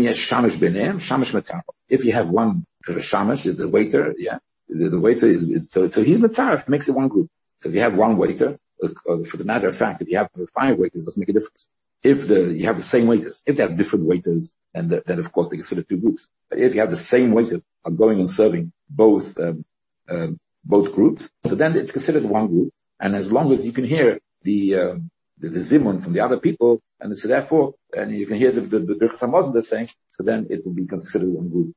you 2.04 2.12
have 2.12 2.28
one 2.28 2.66
shamash, 3.00 3.42
the 3.44 3.68
waiter, 3.68 4.14
yeah, 4.18 4.38
the, 4.68 4.88
the 4.90 5.00
waiter 5.00 5.26
is, 5.26 5.48
is 5.48 5.70
so, 5.70 5.88
so 5.88 6.02
he's 6.02 6.18
mitzaref, 6.18 6.68
makes 6.68 6.88
it 6.88 6.92
one 6.92 7.08
group. 7.08 7.28
So 7.58 7.68
if 7.68 7.74
you 7.74 7.80
have 7.80 7.94
one 7.94 8.16
waiter, 8.16 8.58
uh, 8.82 8.88
uh, 9.08 9.24
for 9.24 9.36
the 9.36 9.44
matter 9.44 9.68
of 9.68 9.76
fact, 9.76 10.02
if 10.02 10.08
you 10.08 10.18
have 10.18 10.30
five 10.54 10.78
waiters, 10.78 11.04
doesn't 11.04 11.18
make 11.20 11.28
a 11.28 11.32
difference. 11.32 11.66
If 12.02 12.28
the, 12.28 12.52
you 12.52 12.66
have 12.66 12.76
the 12.76 12.82
same 12.82 13.06
waiters, 13.06 13.42
if 13.44 13.56
they 13.56 13.62
have 13.62 13.76
different 13.76 14.04
waiters, 14.04 14.54
then, 14.72 14.88
the, 14.88 15.02
then 15.04 15.18
of 15.18 15.32
course 15.32 15.48
they 15.48 15.56
consider 15.56 15.82
two 15.82 15.96
groups. 15.96 16.28
But 16.48 16.58
if 16.58 16.74
you 16.74 16.80
have 16.80 16.90
the 16.90 16.96
same 16.96 17.32
waiters 17.32 17.62
are 17.84 17.90
going 17.90 18.20
and 18.20 18.30
serving 18.30 18.72
both, 18.88 19.36
um, 19.38 19.64
um, 20.08 20.38
both 20.64 20.94
groups, 20.94 21.28
so 21.46 21.54
then 21.54 21.76
it's 21.76 21.92
considered 21.92 22.24
one 22.24 22.46
group. 22.46 22.72
And 23.00 23.16
as 23.16 23.32
long 23.32 23.52
as 23.52 23.66
you 23.66 23.72
can 23.72 23.84
hear 23.84 24.20
the, 24.42 24.76
um, 24.76 25.10
the, 25.38 25.48
the 25.48 25.58
zimun 25.58 26.02
from 26.02 26.12
the 26.12 26.20
other 26.20 26.38
people, 26.38 26.80
and 27.00 27.16
so 27.16 27.28
therefore, 27.28 27.74
and 27.96 28.12
you 28.12 28.26
can 28.26 28.36
hear 28.36 28.52
the, 28.52 28.60
the, 28.60 28.78
the 28.80 28.94
Birchas 28.94 29.18
Hamazon 29.18 29.52
they're 29.52 29.62
saying, 29.62 29.88
so 30.10 30.22
then 30.22 30.46
it 30.50 30.64
will 30.64 30.72
be 30.74 30.86
considered 30.86 31.28
one 31.28 31.48
group, 31.48 31.74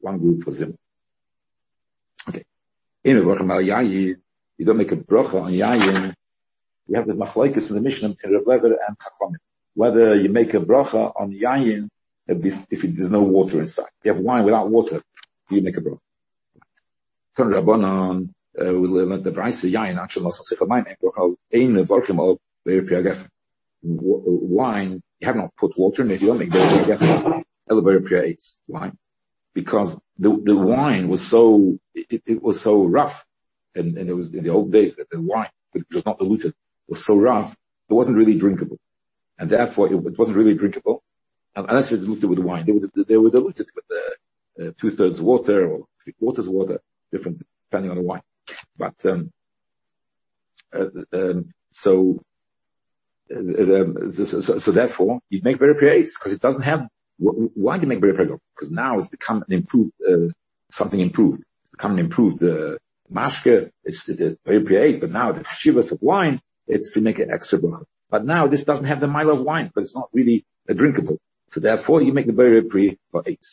one 0.00 0.18
group 0.18 0.42
for 0.42 0.50
zimun. 0.50 0.76
Okay. 2.28 2.44
In 3.04 3.16
a 3.16 3.60
you 3.62 4.66
don't 4.66 4.76
make 4.76 4.92
a 4.92 4.96
bracha 4.96 5.42
on 5.42 5.52
yayin. 5.52 6.14
You 6.86 6.96
have 6.96 7.06
the 7.06 7.14
machlaikas 7.14 7.70
in 7.70 7.76
the 7.76 7.80
Mishnah 7.80 8.10
between 8.10 8.34
Reb 8.34 8.44
Lezer 8.44 8.76
and 8.86 8.96
Chachamim 8.98 9.36
whether 9.74 10.14
you 10.14 10.28
make 10.28 10.54
a 10.54 10.60
bracha 10.60 11.12
on 11.16 11.32
yayin 11.32 11.88
if, 12.26 12.66
if 12.70 12.82
there's 12.82 13.10
no 13.10 13.22
water 13.22 13.60
inside. 13.60 13.88
You 14.04 14.12
have 14.12 14.22
wine 14.22 14.44
without 14.44 14.68
water, 14.68 15.02
you 15.48 15.62
make 15.62 15.76
a 15.76 15.80
bracha. 15.80 15.98
Kon 17.36 17.52
Rabbanon, 17.52 18.28
uh, 18.60 18.78
we 18.78 18.88
learn 18.88 19.22
the 19.22 19.30
Braise 19.30 19.62
yayin, 19.62 19.98
actually, 19.98 20.26
also 20.26 20.42
Sefer 20.42 20.66
Maimon, 20.66 20.96
bracha, 21.02 21.34
ein 21.52 21.74
nevorchim 21.74 22.18
al 22.18 22.38
beir 22.64 23.26
Wine, 23.82 25.02
you 25.18 25.26
have 25.26 25.36
not 25.36 25.56
put 25.56 25.78
water 25.78 26.02
in 26.02 26.10
it, 26.10 26.20
you 26.20 26.26
don't 26.28 26.38
make 26.38 26.52
beir 26.52 26.68
priagef, 26.68 27.42
el 27.70 27.80
beir 27.80 28.36
wine. 28.68 28.98
Because 29.60 30.00
the, 30.18 30.30
the 30.42 30.56
wine 30.56 31.08
was 31.08 31.26
so, 31.26 31.78
it, 31.94 32.22
it 32.26 32.42
was 32.42 32.60
so 32.60 32.84
rough, 32.84 33.24
and, 33.74 33.96
and 33.98 34.08
it 34.08 34.14
was 34.14 34.32
in 34.34 34.44
the 34.44 34.50
old 34.50 34.72
days 34.72 34.96
that 34.96 35.10
the 35.10 35.20
wine, 35.20 35.50
which 35.72 35.84
was 35.92 36.04
not 36.04 36.18
diluted, 36.18 36.54
was 36.88 37.04
so 37.04 37.16
rough, 37.16 37.52
it 37.88 37.94
wasn't 37.94 38.16
really 38.16 38.38
drinkable 38.38 38.78
and 39.40 39.50
therefore 39.50 39.86
it, 39.88 39.94
it 39.94 40.18
wasn't 40.18 40.36
really 40.36 40.54
drinkable 40.54 41.02
unless 41.56 41.90
it's 41.90 42.04
diluted 42.04 42.30
with 42.30 42.38
wine. 42.38 42.64
They 42.64 42.72
were, 42.72 43.04
they 43.04 43.16
were 43.16 43.30
diluted 43.30 43.68
with 43.74 43.84
uh, 44.60 44.70
two 44.78 44.90
thirds 44.90 45.20
water 45.20 45.66
or 45.66 45.86
three 46.04 46.12
quarters 46.12 46.48
water, 46.48 46.80
different 47.10 47.42
depending 47.68 47.90
on 47.90 47.96
the 47.96 48.02
wine. 48.02 48.22
But 48.76 48.94
um, 49.06 49.32
uh, 50.72 50.86
um, 51.12 51.52
so, 51.72 52.22
uh, 53.34 53.38
um, 53.38 54.14
so, 54.26 54.58
so, 54.58 54.72
therefore 54.72 55.20
you 55.30 55.40
make 55.42 55.58
very 55.58 55.74
praise 55.74 56.14
because 56.16 56.32
it 56.32 56.40
doesn't 56.40 56.62
have. 56.62 56.86
Why 57.20 57.76
do 57.76 57.82
you 57.82 57.88
make 57.88 58.00
praise? 58.00 58.30
Because 58.54 58.70
now 58.70 58.98
it's 58.98 59.08
become 59.08 59.44
an 59.46 59.52
improved 59.52 59.92
uh, 60.08 60.28
something 60.70 61.00
improved. 61.00 61.44
It's 61.62 61.70
become 61.70 61.92
an 61.92 61.98
improved 61.98 62.42
uh, 62.42 62.76
mashke. 63.12 63.70
It's, 63.84 64.08
it's 64.08 64.36
very 64.44 64.60
praise, 64.60 64.98
but 64.98 65.10
now 65.10 65.32
the 65.32 65.44
shivas 65.44 65.92
of 65.92 66.00
wine, 66.00 66.40
it's 66.66 66.94
to 66.94 67.00
make 67.00 67.18
an 67.18 67.30
extra 67.30 67.58
bracha. 67.58 67.84
But 68.08 68.24
now 68.24 68.46
this 68.46 68.64
doesn't 68.64 68.86
have 68.86 69.00
the 69.00 69.06
mile 69.06 69.30
of 69.30 69.40
wine 69.40 69.66
because 69.66 69.88
it's 69.88 69.94
not 69.94 70.08
really 70.12 70.44
drinkable. 70.66 71.18
So 71.48 71.60
therefore 71.60 72.02
you 72.02 72.12
make 72.12 72.26
the 72.26 72.32
very 72.32 72.62
pre 72.62 72.98
for 73.10 73.22
eight. 73.26 73.44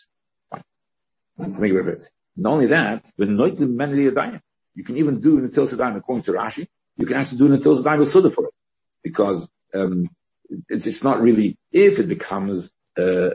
To 0.54 1.62
make 1.62 1.72
it 1.72 2.04
Not 2.36 2.54
only 2.54 2.68
that, 2.68 3.12
but 3.18 3.30
not 3.30 3.58
the 3.58 3.68
many 3.68 4.04
You 4.04 4.84
can 4.84 4.98
even 4.98 5.20
do 5.20 5.42
the 5.42 5.50
Sedayim 5.50 5.98
according 5.98 6.24
to 6.24 6.32
Rashi. 6.32 6.68
You 6.96 7.06
can 7.06 7.18
actually 7.18 7.38
do 7.40 7.48
the 7.50 7.58
Sedayim 7.58 8.00
with 8.00 8.10
Suda 8.10 8.32
for 8.32 8.46
it. 8.46 8.54
Because, 9.04 9.48
um, 9.74 10.10
it's, 10.70 10.88
it's 10.88 11.04
not 11.04 11.22
really, 11.22 11.58
if 11.72 12.00
it 12.00 12.08
becomes, 12.08 12.72
uh, 12.98 13.32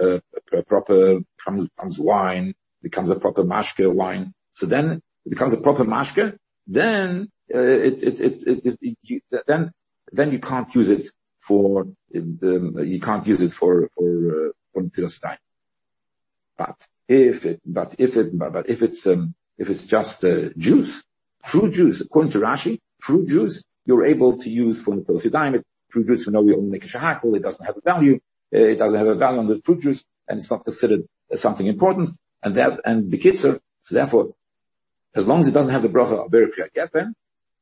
uh, 0.00 0.20
a 0.52 0.62
proper, 0.62 1.20
becomes 1.44 1.98
wine, 1.98 2.54
becomes 2.82 3.10
a 3.10 3.16
proper 3.16 3.44
mashke 3.44 3.92
wine. 3.92 4.34
So 4.52 4.66
then 4.66 5.02
it 5.24 5.30
becomes 5.30 5.52
a 5.52 5.60
proper 5.60 5.84
mashke, 5.84 6.36
then, 6.66 7.30
uh, 7.54 7.58
it, 7.58 8.02
it, 8.02 8.20
it, 8.20 8.42
it, 8.46 8.78
it 8.80 8.98
you, 9.02 9.20
then 9.46 9.72
then 10.12 10.32
you 10.32 10.38
can't 10.38 10.72
use 10.74 10.90
it 10.90 11.08
for 11.40 11.86
you 12.10 13.00
can't 13.00 13.26
use 13.26 13.42
it 13.42 13.52
for 13.52 13.88
for 13.94 14.48
uh, 14.48 14.52
for 14.72 15.08
time. 15.08 15.38
But 16.56 16.76
if 17.08 17.44
it 17.44 17.60
but 17.64 17.96
if 17.98 18.16
it 18.16 18.38
but 18.38 18.68
if 18.68 18.82
it's 18.82 19.06
um, 19.06 19.34
if 19.58 19.70
it's 19.70 19.84
just 19.84 20.24
uh, 20.24 20.50
juice, 20.56 21.02
fruit 21.42 21.72
juice, 21.72 22.00
according 22.00 22.32
to 22.32 22.38
Rashi, 22.38 22.78
fruit 23.00 23.28
juice 23.28 23.64
you're 23.84 24.04
able 24.04 24.38
to 24.38 24.48
use 24.48 24.80
for 24.80 24.94
Netilas 24.94 25.62
Fruit 25.88 26.06
juice, 26.06 26.26
we 26.26 26.32
know 26.32 26.40
we 26.40 26.54
only 26.54 26.70
make 26.70 26.84
a 26.84 26.88
shahakal, 26.88 27.36
it 27.36 27.42
doesn't 27.42 27.64
have 27.66 27.76
a 27.76 27.80
value, 27.82 28.14
uh, 28.14 28.18
it 28.52 28.78
doesn't 28.78 28.98
have 28.98 29.08
a 29.08 29.14
value 29.14 29.40
on 29.40 29.46
the 29.46 29.60
fruit 29.64 29.80
juice, 29.80 30.04
and 30.28 30.38
it's 30.38 30.50
not 30.50 30.64
considered 30.64 31.08
something 31.34 31.66
important. 31.66 32.10
And 32.42 32.54
that 32.56 32.80
and 32.84 33.10
the 33.10 33.34
so 33.34 33.60
therefore, 33.90 34.34
as 35.14 35.26
long 35.26 35.40
as 35.40 35.48
it 35.48 35.52
doesn't 35.52 35.72
have 35.72 35.82
the 35.82 35.88
bracha 35.88 36.26
of 36.26 36.32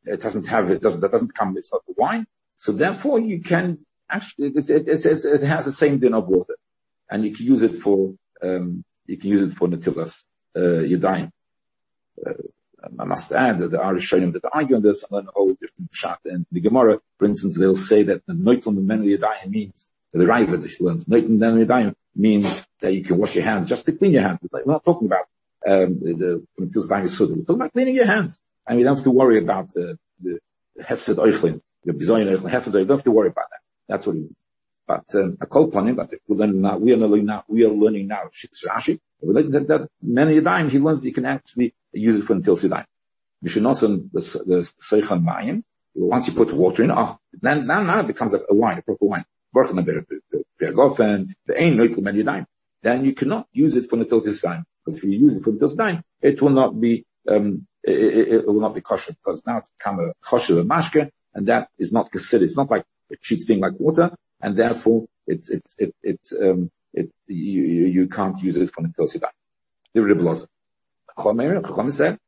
it 0.04 0.20
doesn't 0.20 0.46
have 0.46 0.70
it 0.70 0.82
doesn't 0.82 1.00
that 1.00 1.12
doesn't 1.12 1.34
come 1.34 1.56
it's 1.56 1.72
not 1.72 1.86
the 1.86 1.94
wine. 1.96 2.26
So 2.56 2.72
therefore, 2.72 3.20
you 3.20 3.40
can 3.40 3.78
actually 4.08 4.48
it, 4.48 4.70
it, 4.70 4.88
it, 4.88 5.24
it 5.24 5.42
has 5.42 5.64
the 5.64 5.72
same 5.72 5.98
din 5.98 6.14
of 6.14 6.26
water, 6.26 6.56
and 7.10 7.24
you 7.24 7.34
can 7.34 7.46
use 7.46 7.62
it 7.62 7.76
for 7.76 8.14
um, 8.42 8.84
you 9.06 9.16
can 9.18 9.30
use 9.30 9.50
it 9.50 9.56
for 9.56 9.68
natilas 9.68 10.24
uh. 10.56 11.26
Uh, 12.26 12.32
I 12.98 13.04
must 13.04 13.30
add 13.32 13.58
that 13.58 13.70
the 13.70 13.80
Irish 13.80 14.10
Shonim 14.10 14.32
that 14.32 14.44
argue 14.52 14.76
on 14.76 14.82
this 14.82 15.04
and 15.10 15.28
a 15.28 15.30
whole 15.30 15.52
different 15.52 15.90
shot. 15.92 16.20
And 16.24 16.46
the 16.50 16.60
Gemara, 16.60 17.00
for 17.18 17.26
instance, 17.26 17.58
they'll 17.58 17.76
say 17.76 18.04
that 18.04 18.24
the 18.26 18.32
noitel 18.32 18.74
men 18.74 19.02
yadayim 19.02 19.50
means 19.50 19.88
the 20.12 20.24
Raiva 20.24 20.68
she 20.68 20.82
learns. 20.84 21.08
Means 22.16 22.66
that 22.80 22.92
you 22.92 23.04
can 23.04 23.18
wash 23.18 23.36
your 23.36 23.44
hands 23.44 23.68
just 23.68 23.86
to 23.86 23.92
clean 23.92 24.12
your 24.12 24.22
hands. 24.22 24.40
We're 24.50 24.64
not 24.66 24.84
talking 24.84 25.06
about 25.06 25.26
um, 25.64 26.00
the 26.00 26.44
We're 26.58 26.66
talking 26.66 27.44
about 27.48 27.72
cleaning 27.72 27.94
your 27.94 28.06
hands, 28.06 28.40
and 28.66 28.78
we 28.78 28.82
don't 28.82 28.96
have 28.96 29.04
to 29.04 29.12
worry 29.12 29.38
about 29.38 29.68
uh, 29.76 29.94
the 30.20 30.40
hefsed 30.82 31.16
oichlin 31.16 31.60
you 31.84 31.92
don't 31.92 32.48
have 32.50 33.04
to 33.04 33.10
worry 33.10 33.28
about 33.28 33.50
that. 33.50 33.60
That's 33.88 34.06
what 34.06 34.16
he 34.16 34.22
means. 34.22 34.36
But 34.86 35.14
um, 35.14 35.38
a 35.40 35.58
upon 35.58 35.94
but 35.94 36.12
we 36.26 36.36
learn 36.36 36.60
now, 36.60 36.76
we 36.76 36.92
are 36.92 36.96
learning 36.96 37.26
now, 37.26 37.44
we 37.46 37.64
are 37.64 37.68
learning 37.68 38.08
now 38.08 38.22
Rashi. 38.24 38.98
We 39.22 39.34
learn 39.34 39.50
that, 39.52 39.68
that 39.68 39.88
many 40.02 40.40
times 40.40 40.72
he 40.72 40.80
learns 40.80 41.04
you 41.04 41.12
can 41.12 41.26
actually 41.26 41.74
use 41.92 42.16
it 42.16 42.26
for 42.26 42.32
until 42.32 42.56
Sidayim. 42.56 42.86
Mishanosan, 43.44 44.10
the, 44.12 44.20
the 44.44 44.72
Seichan 44.82 45.24
Mayim, 45.24 45.62
once 45.94 46.26
you 46.26 46.34
put 46.34 46.52
water 46.52 46.82
in, 46.82 46.90
oh, 46.90 47.18
then, 47.40 47.66
now, 47.66 47.82
now 47.82 48.00
it 48.00 48.08
becomes 48.08 48.34
a, 48.34 48.40
a 48.48 48.54
wine, 48.54 48.78
a 48.78 48.82
proper 48.82 49.04
wine. 49.04 49.24
Then 52.82 53.04
you 53.04 53.12
cannot 53.14 53.46
use 53.52 53.76
it 53.76 53.90
for 53.90 53.96
until 53.96 54.20
Sidayim. 54.20 54.64
Because 54.84 54.98
if 54.98 55.04
you 55.04 55.10
use 55.10 55.36
it 55.38 55.44
for 55.44 55.50
until 55.50 55.68
Sidayim, 55.68 56.02
it 56.22 56.40
will 56.40 56.50
not 56.50 56.80
be, 56.80 57.04
um, 57.28 57.66
it, 57.82 57.98
it, 57.98 58.28
it, 58.28 58.46
will 58.46 58.60
not 58.60 58.74
be 58.74 58.80
kosher 58.80 59.12
because 59.12 59.42
now 59.46 59.58
it's 59.58 59.68
become 59.78 60.00
a 60.00 60.12
kosher 60.22 60.54
mashke 60.64 61.10
and 61.34 61.46
that 61.46 61.68
is 61.78 61.92
not 61.92 62.10
considered. 62.10 62.44
It's 62.44 62.56
not 62.56 62.70
like 62.70 62.84
a 63.10 63.16
cheap 63.16 63.46
thing 63.46 63.60
like 63.60 63.74
water, 63.78 64.10
and 64.40 64.56
therefore 64.56 65.06
it's 65.26 65.50
it's 65.50 65.76
it 65.78 65.94
it 66.02 66.20
um 66.40 66.70
it 66.92 67.10
you 67.26 67.62
you 67.86 68.08
can't 68.08 68.40
use 68.42 68.56
it 68.56 68.70
for 68.70 68.82
the 68.82 68.88
Sidan. 69.06 69.30
The 69.94 70.46
Chomer 71.16 71.62
Chomer 71.62 71.92
said. 71.92 72.18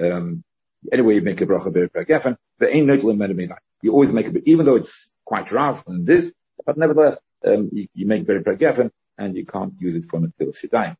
Um, 0.00 0.44
anyway, 0.92 1.14
you 1.16 1.22
make 1.22 1.40
a 1.40 1.46
bracha 1.46 1.72
ber 1.72 2.04
gefen. 2.04 2.36
The 2.58 2.74
ain't 2.74 2.86
no 2.86 2.94
limit 2.94 3.50
You 3.82 3.92
always 3.92 4.12
make 4.12 4.26
it, 4.26 4.42
even 4.46 4.66
though 4.66 4.76
it's 4.76 5.10
quite 5.24 5.50
rough 5.52 5.86
and 5.86 6.06
this, 6.06 6.30
but 6.64 6.76
nevertheless, 6.76 7.18
um, 7.44 7.70
you, 7.72 7.88
you 7.94 8.06
make 8.06 8.26
ber 8.26 8.40
gefen 8.40 8.90
and 9.16 9.36
you 9.36 9.46
can't 9.46 9.74
use 9.78 9.96
it 9.96 10.04
for 10.08 10.20
the 10.20 10.32
Sidan. 10.52 10.96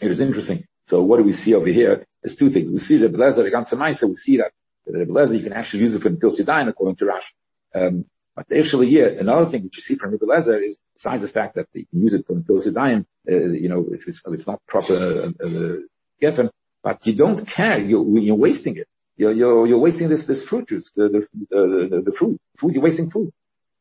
It 0.00 0.10
is 0.10 0.20
interesting. 0.20 0.66
So 0.86 1.02
what 1.02 1.16
do 1.16 1.22
we 1.22 1.32
see 1.32 1.54
over 1.54 1.66
here? 1.66 2.04
There's 2.22 2.36
two 2.36 2.50
things. 2.50 2.70
We 2.70 2.78
see 2.78 2.98
the 2.98 3.08
Belezer, 3.08 3.44
the 3.44 3.76
meiser, 3.76 4.08
we 4.08 4.16
see 4.16 4.38
that 4.38 4.52
the 4.86 5.06
Belezer, 5.06 5.36
you 5.36 5.42
can 5.42 5.52
actually 5.54 5.80
use 5.80 5.94
it 5.94 6.02
for 6.02 6.08
until 6.08 6.30
Sidain 6.30 6.68
according 6.68 6.96
to 6.96 7.06
Rashi. 7.06 7.32
Um, 7.74 8.04
but 8.36 8.46
actually 8.52 8.88
here, 8.88 9.16
another 9.18 9.46
thing 9.46 9.64
which 9.64 9.76
you 9.76 9.82
see 9.82 9.94
from 9.94 10.10
Rebbe 10.10 10.26
Lezer 10.26 10.60
is, 10.62 10.76
besides 10.94 11.22
the 11.22 11.28
fact 11.28 11.54
that 11.54 11.68
you 11.72 11.86
can 11.86 12.02
use 12.02 12.14
it 12.14 12.26
for 12.26 12.34
until 12.34 12.56
Sidain, 12.56 13.06
uh, 13.30 13.34
you 13.34 13.68
know, 13.68 13.86
if 13.90 14.06
it's, 14.08 14.22
if 14.26 14.34
it's 14.34 14.46
not 14.46 14.60
proper, 14.66 14.94
uh, 14.94 15.46
uh, 15.46 15.76
geffen, 16.20 16.50
but 16.84 17.06
you 17.06 17.14
don't 17.14 17.48
care, 17.48 17.78
you're, 17.78 18.06
you're 18.18 18.36
wasting 18.36 18.76
it. 18.76 18.86
You're, 19.16 19.32
you're, 19.32 19.66
you're 19.66 19.78
wasting 19.78 20.10
this, 20.10 20.24
this 20.24 20.42
fruit 20.42 20.68
juice, 20.68 20.90
the, 20.94 21.26
the, 21.50 22.02
the, 22.04 22.12
food, 22.12 22.38
food, 22.58 22.74
you're 22.74 22.82
wasting 22.82 23.10
food. 23.10 23.32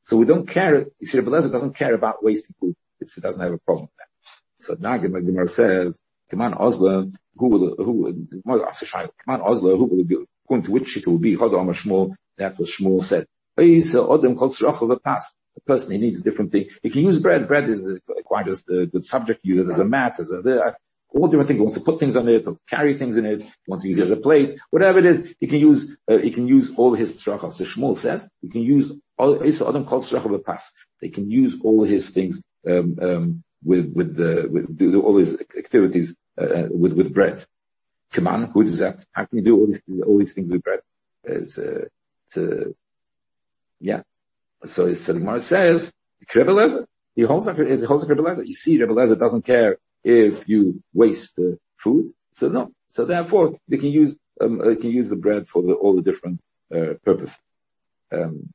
So 0.03 0.15
we 0.15 0.25
don't 0.25 0.47
care, 0.47 0.85
you 0.99 1.07
see, 1.07 1.19
Rebbe 1.19 1.31
Lezer 1.31 1.51
doesn't 1.51 1.75
care 1.75 1.93
about 1.93 2.23
wasting 2.23 2.55
food. 2.59 2.75
It's, 3.01 3.17
it 3.17 3.21
doesn't 3.21 3.41
have 3.41 3.51
a 3.51 3.57
problem 3.57 3.87
with 3.87 3.97
that. 3.97 4.07
So 4.57 4.77
now 4.79 4.97
Gemara 4.97 5.47
says, 5.47 5.99
Kaman 6.29 6.53
Oslo, 6.53 7.11
who 7.35 7.47
will, 7.47 7.75
who 7.75 7.91
will, 7.91 8.13
who 8.13 8.45
will, 8.45 10.25
according 10.45 10.65
to 10.65 10.71
which 10.71 10.95
it 10.95 11.05
will 11.05 11.19
be, 11.19 11.35
Chod 11.35 11.53
Amar 11.53 11.73
Shmuel, 11.73 12.15
that 12.37 12.57
was 12.57 12.71
Shmuel 12.71 13.03
said. 13.03 13.27
A. 13.59 13.79
A 15.55 15.61
person, 15.67 15.91
he 15.91 15.97
needs 15.99 16.19
a 16.19 16.23
different 16.23 16.51
thing. 16.51 16.69
He 16.81 16.89
can 16.89 17.03
use 17.03 17.19
bread. 17.19 17.47
Bread 17.47 17.69
is 17.69 17.99
quite 18.25 18.47
as 18.47 18.63
the 18.63 18.87
good 18.87 19.03
subject. 19.03 19.41
Use 19.43 19.59
it 19.59 19.69
as 19.69 19.77
a 19.77 19.85
mat, 19.85 20.19
as 20.19 20.31
a, 20.31 20.75
all 21.13 21.27
different 21.27 21.47
things. 21.47 21.59
He 21.59 21.63
wants 21.63 21.77
to 21.77 21.83
put 21.83 21.99
things 21.99 22.15
on 22.15 22.27
it 22.27 22.47
or 22.47 22.57
carry 22.67 22.95
things 22.95 23.17
in 23.17 23.25
it. 23.25 23.41
He 23.41 23.67
wants 23.67 23.83
to 23.83 23.89
use 23.89 23.99
it 23.99 24.03
as 24.03 24.11
a 24.11 24.17
plate. 24.17 24.59
Whatever 24.71 24.99
it 24.99 25.05
is, 25.05 25.35
he 25.39 25.47
can 25.47 25.59
use, 25.59 25.95
uh, 26.09 26.17
he 26.17 26.31
can 26.31 26.47
use 26.47 26.71
all 26.75 26.93
his 26.93 27.13
tzrachas. 27.13 27.53
So 27.53 27.65
Shmuel 27.65 27.95
says, 27.95 28.27
he 28.41 28.49
can 28.49 28.63
use 28.63 28.91
all, 29.17 29.35
Adam 29.43 29.85
called 29.85 30.03
tzrachah 30.03 30.43
pass. 30.43 30.71
They 31.01 31.09
can 31.09 31.29
use 31.29 31.59
all 31.63 31.83
his 31.83 32.09
things, 32.09 32.41
um, 32.67 32.97
um, 33.01 33.43
with, 33.63 33.93
with 33.93 34.15
the, 34.15 34.47
with 34.49 34.95
all 34.95 35.17
his 35.17 35.39
activities, 35.57 36.15
uh, 36.37 36.45
uh, 36.45 36.67
with, 36.71 36.93
with 36.93 37.13
bread. 37.13 37.45
Come 38.11 38.27
on, 38.27 38.45
who 38.51 38.63
does 38.63 38.79
that? 38.79 39.05
How 39.11 39.25
can 39.25 39.39
you 39.39 39.43
do 39.43 39.57
all 39.57 39.67
these, 39.67 39.81
all 40.05 40.17
these 40.17 40.33
things 40.33 40.51
with 40.51 40.63
bread? 40.63 40.79
It's, 41.23 41.57
uh, 41.57 41.85
it's, 42.25 42.37
uh, 42.37 42.71
yeah. 43.79 44.01
So, 44.65 44.91
so 44.93 45.13
the 45.13 45.19
Gemara 45.19 45.39
says, 45.39 45.91
he 46.19 47.21
holds 47.21 47.47
up, 47.47 47.57
he 47.57 47.83
holds 47.83 48.03
up 48.03 48.09
Rebbe 48.09 48.23
Lezer. 48.23 48.45
You 48.45 48.53
see, 48.53 48.79
Rebbe 48.79 48.93
Lezer 48.93 49.19
doesn't 49.19 49.43
care 49.43 49.77
if 50.03 50.47
you 50.49 50.83
waste 50.93 51.35
the 51.35 51.57
food. 51.77 52.11
So 52.33 52.49
no. 52.49 52.71
So 52.89 53.05
therefore, 53.05 53.57
they 53.67 53.77
can 53.77 53.89
use, 53.89 54.15
um, 54.39 54.59
they 54.59 54.75
can 54.75 54.91
use 54.91 55.09
the 55.09 55.15
bread 55.15 55.47
for 55.47 55.61
the, 55.61 55.73
all 55.73 55.95
the 55.95 56.01
different, 56.01 56.41
uh, 56.73 56.93
purposes. 57.03 57.35
Um, 58.11 58.49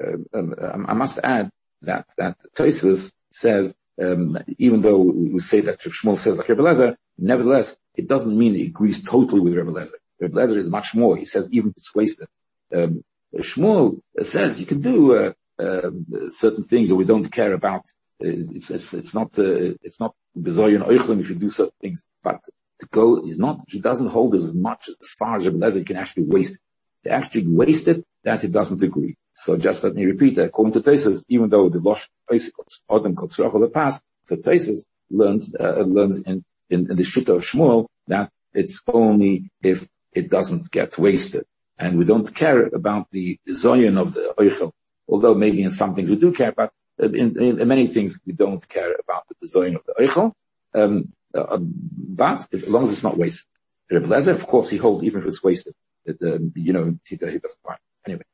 um, 0.00 0.54
um, 0.60 0.86
I 0.88 0.94
must 0.94 1.18
add 1.22 1.50
that, 1.82 2.06
that 2.16 2.38
Tosfos 2.56 3.12
says, 3.30 3.74
um, 4.00 4.38
even 4.58 4.82
though 4.82 4.98
we 4.98 5.40
say 5.40 5.60
that 5.60 5.80
Shmuel 5.80 6.16
says 6.16 6.36
like 6.36 6.48
Rebbe 6.48 6.62
Lezer, 6.62 6.96
nevertheless, 7.18 7.76
it 7.94 8.08
doesn't 8.08 8.36
mean 8.36 8.56
it 8.56 8.68
agrees 8.68 9.02
totally 9.02 9.40
with 9.40 9.54
Rebbe 9.54 9.70
Lezer. 9.70 9.98
Rebbe 10.18 10.34
Lezer 10.34 10.56
is 10.56 10.70
much 10.70 10.94
more. 10.94 11.16
He 11.16 11.24
says 11.24 11.48
even 11.52 11.70
if 11.70 11.76
it's 11.76 11.94
wasted. 11.94 12.28
Um, 12.74 13.04
Shmuel 13.36 14.00
says 14.20 14.60
you 14.60 14.66
can 14.66 14.80
do, 14.80 15.14
uh, 15.14 15.32
uh, 15.58 15.90
certain 16.28 16.64
things 16.64 16.88
that 16.88 16.96
we 16.96 17.04
don't 17.04 17.30
care 17.30 17.52
about. 17.52 17.84
It's, 18.20 18.70
it's, 18.70 18.94
it's 18.94 19.14
not, 19.14 19.38
uh, 19.38 19.74
it's 19.82 20.00
not 20.00 20.14
bezoyan 20.38 20.86
oichlim 20.86 21.20
if 21.20 21.30
you 21.30 21.36
do 21.36 21.50
certain 21.50 21.72
things, 21.80 22.02
but 22.22 22.40
to 22.80 22.86
go 22.90 23.24
is 23.24 23.38
not, 23.38 23.60
he 23.68 23.80
doesn't 23.80 24.08
hold 24.08 24.34
as 24.34 24.54
much 24.54 24.88
as, 24.88 25.10
far 25.18 25.36
as 25.36 25.46
Rebbe 25.46 25.84
can 25.84 25.96
actually 25.96 26.24
waste. 26.24 26.60
To 27.04 27.10
actually 27.10 27.48
waste 27.48 27.88
it, 27.88 28.04
that 28.22 28.42
he 28.42 28.48
doesn't 28.48 28.82
agree. 28.82 29.16
So 29.34 29.56
just 29.56 29.82
let 29.82 29.94
me 29.94 30.04
repeat 30.04 30.36
that. 30.36 30.46
According 30.46 30.74
to 30.74 30.80
Tosfos, 30.80 31.24
even 31.28 31.48
though 31.50 31.68
the 31.68 31.80
Losh 31.80 32.06
Adam 32.30 33.16
called 33.16 33.40
of 33.40 33.60
the 33.60 33.70
past, 33.72 34.02
so 34.24 34.36
Tosfos 34.36 34.84
learns, 35.10 35.52
uh, 35.58 35.80
learns 35.80 36.22
in, 36.22 36.44
in, 36.70 36.90
in 36.90 36.96
the 36.96 37.02
Shitta 37.02 37.34
of 37.34 37.42
Shmuel 37.42 37.86
that 38.06 38.30
it's 38.54 38.82
only 38.86 39.50
if 39.62 39.88
it 40.12 40.30
doesn't 40.30 40.70
get 40.70 40.98
wasted. 40.98 41.44
And 41.78 41.98
we 41.98 42.04
don't 42.04 42.32
care 42.32 42.66
about 42.66 43.08
the 43.10 43.40
zoyan 43.48 44.00
of 44.00 44.14
the 44.14 44.34
oichel, 44.38 44.72
although 45.08 45.34
maybe 45.34 45.62
in 45.62 45.70
some 45.70 45.94
things 45.94 46.08
we 46.08 46.16
do 46.16 46.32
care, 46.32 46.52
but 46.52 46.72
in, 46.98 47.40
in, 47.40 47.60
in 47.60 47.68
many 47.68 47.86
things 47.86 48.20
we 48.26 48.32
don't 48.32 48.66
care 48.68 48.94
about 49.02 49.26
the 49.28 49.34
design 49.40 49.76
of 49.76 49.82
the 49.86 49.94
oichel. 49.94 50.32
Um, 50.74 51.12
uh, 51.34 51.58
but 51.60 52.48
if, 52.52 52.62
as 52.62 52.68
long 52.68 52.84
as 52.84 52.92
it's 52.92 53.02
not 53.02 53.16
wasted. 53.16 53.48
Reb 53.90 54.04
Lezer, 54.04 54.34
of 54.34 54.46
course, 54.46 54.68
he 54.70 54.76
holds 54.78 55.04
even 55.04 55.22
if 55.22 55.28
it's 55.28 55.42
wasted. 55.42 55.74
It, 56.04 56.16
um, 56.22 56.52
you 56.56 56.72
know, 56.72 56.98
he, 57.06 57.16
he 57.16 57.16
doesn't 57.16 57.64
mind. 57.64 57.78
Anyway 58.06 58.24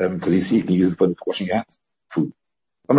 um, 0.00 0.20
you 0.26 0.40
see, 0.40 0.56
you 0.56 0.64
can 0.64 0.74
use 0.74 0.92
it 0.92 0.98
for 0.98 1.14
washing 1.26 1.48
hands, 1.48 1.78
food. 2.08 2.32
The 2.88 2.94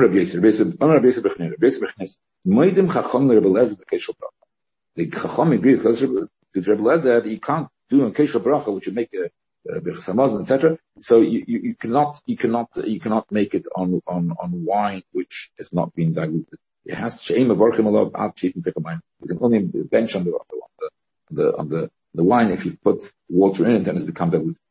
Chacham 5.10 5.52
agrees 5.54 5.84
with 5.86 6.68
Rebbe 6.68 6.82
Lezer 6.84 7.24
that 7.24 7.30
you 7.30 7.40
can't 7.40 7.68
do 7.90 8.06
a 8.06 8.12
Keshel 8.12 8.42
Bracha, 8.42 8.74
which 8.74 8.86
would 8.88 8.96
make 8.96 9.14
a 9.14 9.32
Uh, 9.68 9.80
Bechsamazon, 9.80 10.42
etc. 10.42 10.78
So 11.00 11.20
you, 11.20 11.44
you, 11.46 11.60
you 11.60 11.76
cannot, 11.76 12.22
you 12.26 12.38
cannot, 12.38 12.70
you 12.86 13.00
cannot 13.00 13.30
make 13.30 13.54
it 13.54 13.68
on, 13.76 14.02
on, 14.08 14.32
on 14.42 14.66
wine 14.66 15.04
which 15.12 15.52
has 15.58 15.74
not 15.74 15.94
been 15.94 16.14
diluted. 16.14 16.58
It 16.86 16.96
has 16.96 17.22
Sheim 17.22 17.48
Avorchim 17.48 17.86
Alav 17.86 18.12
Ad 18.16 18.36
Sheim 18.38 18.54
Pekamayim. 18.62 19.02
You 19.22 19.28
can 19.28 19.38
only 19.42 19.60
bench 19.60 20.16
on 20.16 20.24
the, 20.24 20.32
on 20.32 20.46
the, 20.50 20.56
on 20.56 21.36
the, 21.36 21.58
on 21.58 21.70
the, 21.70 21.92
the 22.14 22.24
wine 22.24 22.52
if 22.52 22.66
you 22.66 22.78
put 22.82 23.04
water 23.28 23.68
in 23.68 23.76
it, 23.76 23.84
then 23.84 23.98
it's 23.98 24.06
become 24.06 24.30
diluted. 24.30 24.62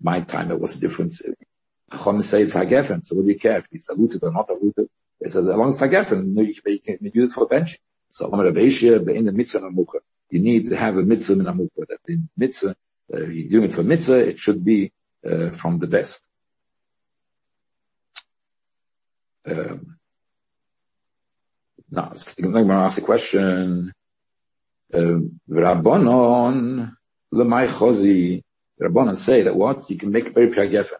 My 0.00 0.20
time, 0.20 0.50
it 0.50 0.58
was 0.58 0.74
a 0.74 0.80
difference. 0.80 1.22
Chacham 1.92 2.20
say 2.20 2.42
it's 2.42 2.54
hagefen, 2.54 3.06
so 3.06 3.14
what 3.14 3.26
do 3.26 3.32
you 3.32 3.38
care 3.38 3.58
if 3.58 3.68
it's 3.70 3.86
saluted 3.86 4.24
or 4.24 4.32
not 4.32 4.48
saluted? 4.48 4.88
It 5.20 5.30
says, 5.30 5.48
as 5.48 5.56
long 5.56 5.68
as 5.68 5.78
hagefen, 5.78 6.36
you, 6.36 6.54
you 6.66 6.80
can 6.80 6.98
use 7.14 7.30
it 7.30 7.34
for 7.34 7.48
benching. 7.48 7.78
So, 8.10 8.26
in 8.32 9.26
the 9.26 9.32
mitzvah 9.32 9.70
you 10.30 10.40
need 10.40 10.70
to 10.70 10.76
have 10.76 10.96
a 10.96 11.02
mitzvah 11.02 11.34
in 11.34 11.46
amucha. 11.46 11.86
That 11.88 11.98
in 12.08 12.28
mitzvah, 12.36 12.76
uh, 13.12 13.26
you're 13.26 13.48
doing 13.48 13.64
it 13.64 13.72
for 13.72 13.82
mitzvah, 13.82 14.28
it 14.28 14.38
should 14.38 14.64
be 14.64 14.92
uh, 15.28 15.50
from 15.50 15.78
the 15.78 15.86
best. 15.86 16.22
Um, 19.46 19.96
now, 21.90 22.08
to 22.08 22.72
ask 22.72 22.96
the 22.96 23.02
question, 23.02 23.92
um, 24.92 25.40
Rabbanon, 25.48 26.96
lemay 27.32 27.68
chozi, 27.68 28.42
Rabbanon 28.80 29.16
say 29.16 29.42
that 29.42 29.54
what? 29.54 29.88
You 29.88 29.96
can 29.96 30.10
make 30.10 30.28
a 30.28 30.32
very 30.32 30.50
gefen 30.50 30.96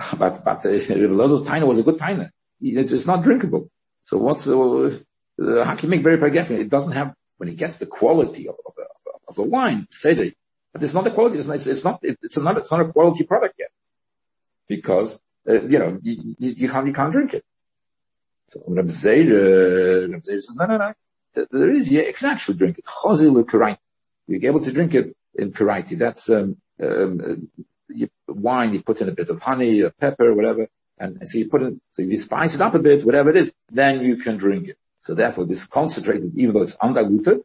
but 0.18 0.44
but 0.44 0.64
uh, 0.64 0.70
Rebbe 0.70 1.14
Lozer's 1.14 1.46
taina 1.46 1.66
was 1.66 1.78
a 1.78 1.82
good 1.82 1.98
taina. 1.98 2.30
It's, 2.60 2.92
it's 2.92 3.06
not 3.06 3.22
drinkable. 3.22 3.70
So 4.04 4.18
what's 4.18 4.48
uh, 4.48 4.90
uh, 5.40 5.64
how 5.64 5.74
can 5.74 5.86
you 5.86 5.90
make 5.90 6.02
very 6.02 6.18
pargefen? 6.18 6.58
It 6.58 6.68
doesn't 6.68 6.92
have 6.92 7.14
when 7.38 7.48
it 7.48 7.56
gets 7.56 7.78
the 7.78 7.86
quality 7.86 8.48
of, 8.48 8.56
of, 8.66 8.74
a, 8.78 9.10
of 9.28 9.38
a 9.38 9.42
wine, 9.42 9.86
say 9.90 10.34
but 10.72 10.82
it's 10.82 10.94
not 10.94 11.04
the 11.04 11.10
quality. 11.10 11.38
It's 11.38 11.46
not. 11.46 11.66
It's 11.66 11.84
not. 11.84 12.00
It's 12.02 12.36
not. 12.36 12.58
It's 12.58 12.70
not 12.70 12.80
a 12.80 12.92
quality 12.92 13.24
product 13.24 13.54
yet, 13.58 13.70
because 14.68 15.20
uh, 15.48 15.62
you 15.62 15.78
know 15.78 15.98
you, 16.02 16.68
can't 16.68 17.12
drink 17.12 17.34
it. 17.34 17.44
So 18.48 18.62
Rabbi 18.66 18.90
Zeir, 18.90 20.20
says 20.20 20.54
no 20.56 20.66
no 20.66 20.76
no. 20.76 20.94
There 21.50 21.70
is 21.70 21.90
yeah, 21.90 22.02
you 22.02 22.12
can 22.12 22.30
actually 22.30 22.58
drink 22.58 22.78
it. 22.78 22.84
Chazil 22.84 23.44
karaiti. 23.44 23.78
You're 24.26 24.46
able 24.46 24.60
to 24.60 24.72
drink 24.72 24.94
it 24.94 25.16
in 25.34 25.52
karaiti. 25.52 25.98
That's 25.98 26.28
um, 26.30 26.56
um, 26.82 27.48
wine, 28.28 28.72
you 28.72 28.82
put 28.82 29.00
in 29.00 29.08
a 29.08 29.12
bit 29.12 29.28
of 29.28 29.42
honey, 29.42 29.80
a 29.80 29.90
pepper, 29.90 30.32
whatever, 30.34 30.68
and, 30.98 31.26
so 31.28 31.38
you 31.38 31.48
put 31.48 31.62
it, 31.62 31.74
so 31.92 32.02
you 32.02 32.16
spice 32.16 32.54
it 32.54 32.60
up 32.60 32.74
a 32.74 32.78
bit, 32.78 33.04
whatever 33.04 33.30
it 33.30 33.36
is, 33.36 33.52
then 33.70 34.02
you 34.02 34.16
can 34.16 34.36
drink 34.36 34.68
it. 34.68 34.78
So 34.98 35.14
therefore, 35.14 35.46
this 35.46 35.66
concentrated, 35.66 36.32
even 36.36 36.54
though 36.54 36.62
it's 36.62 36.76
undiluted, 36.76 37.42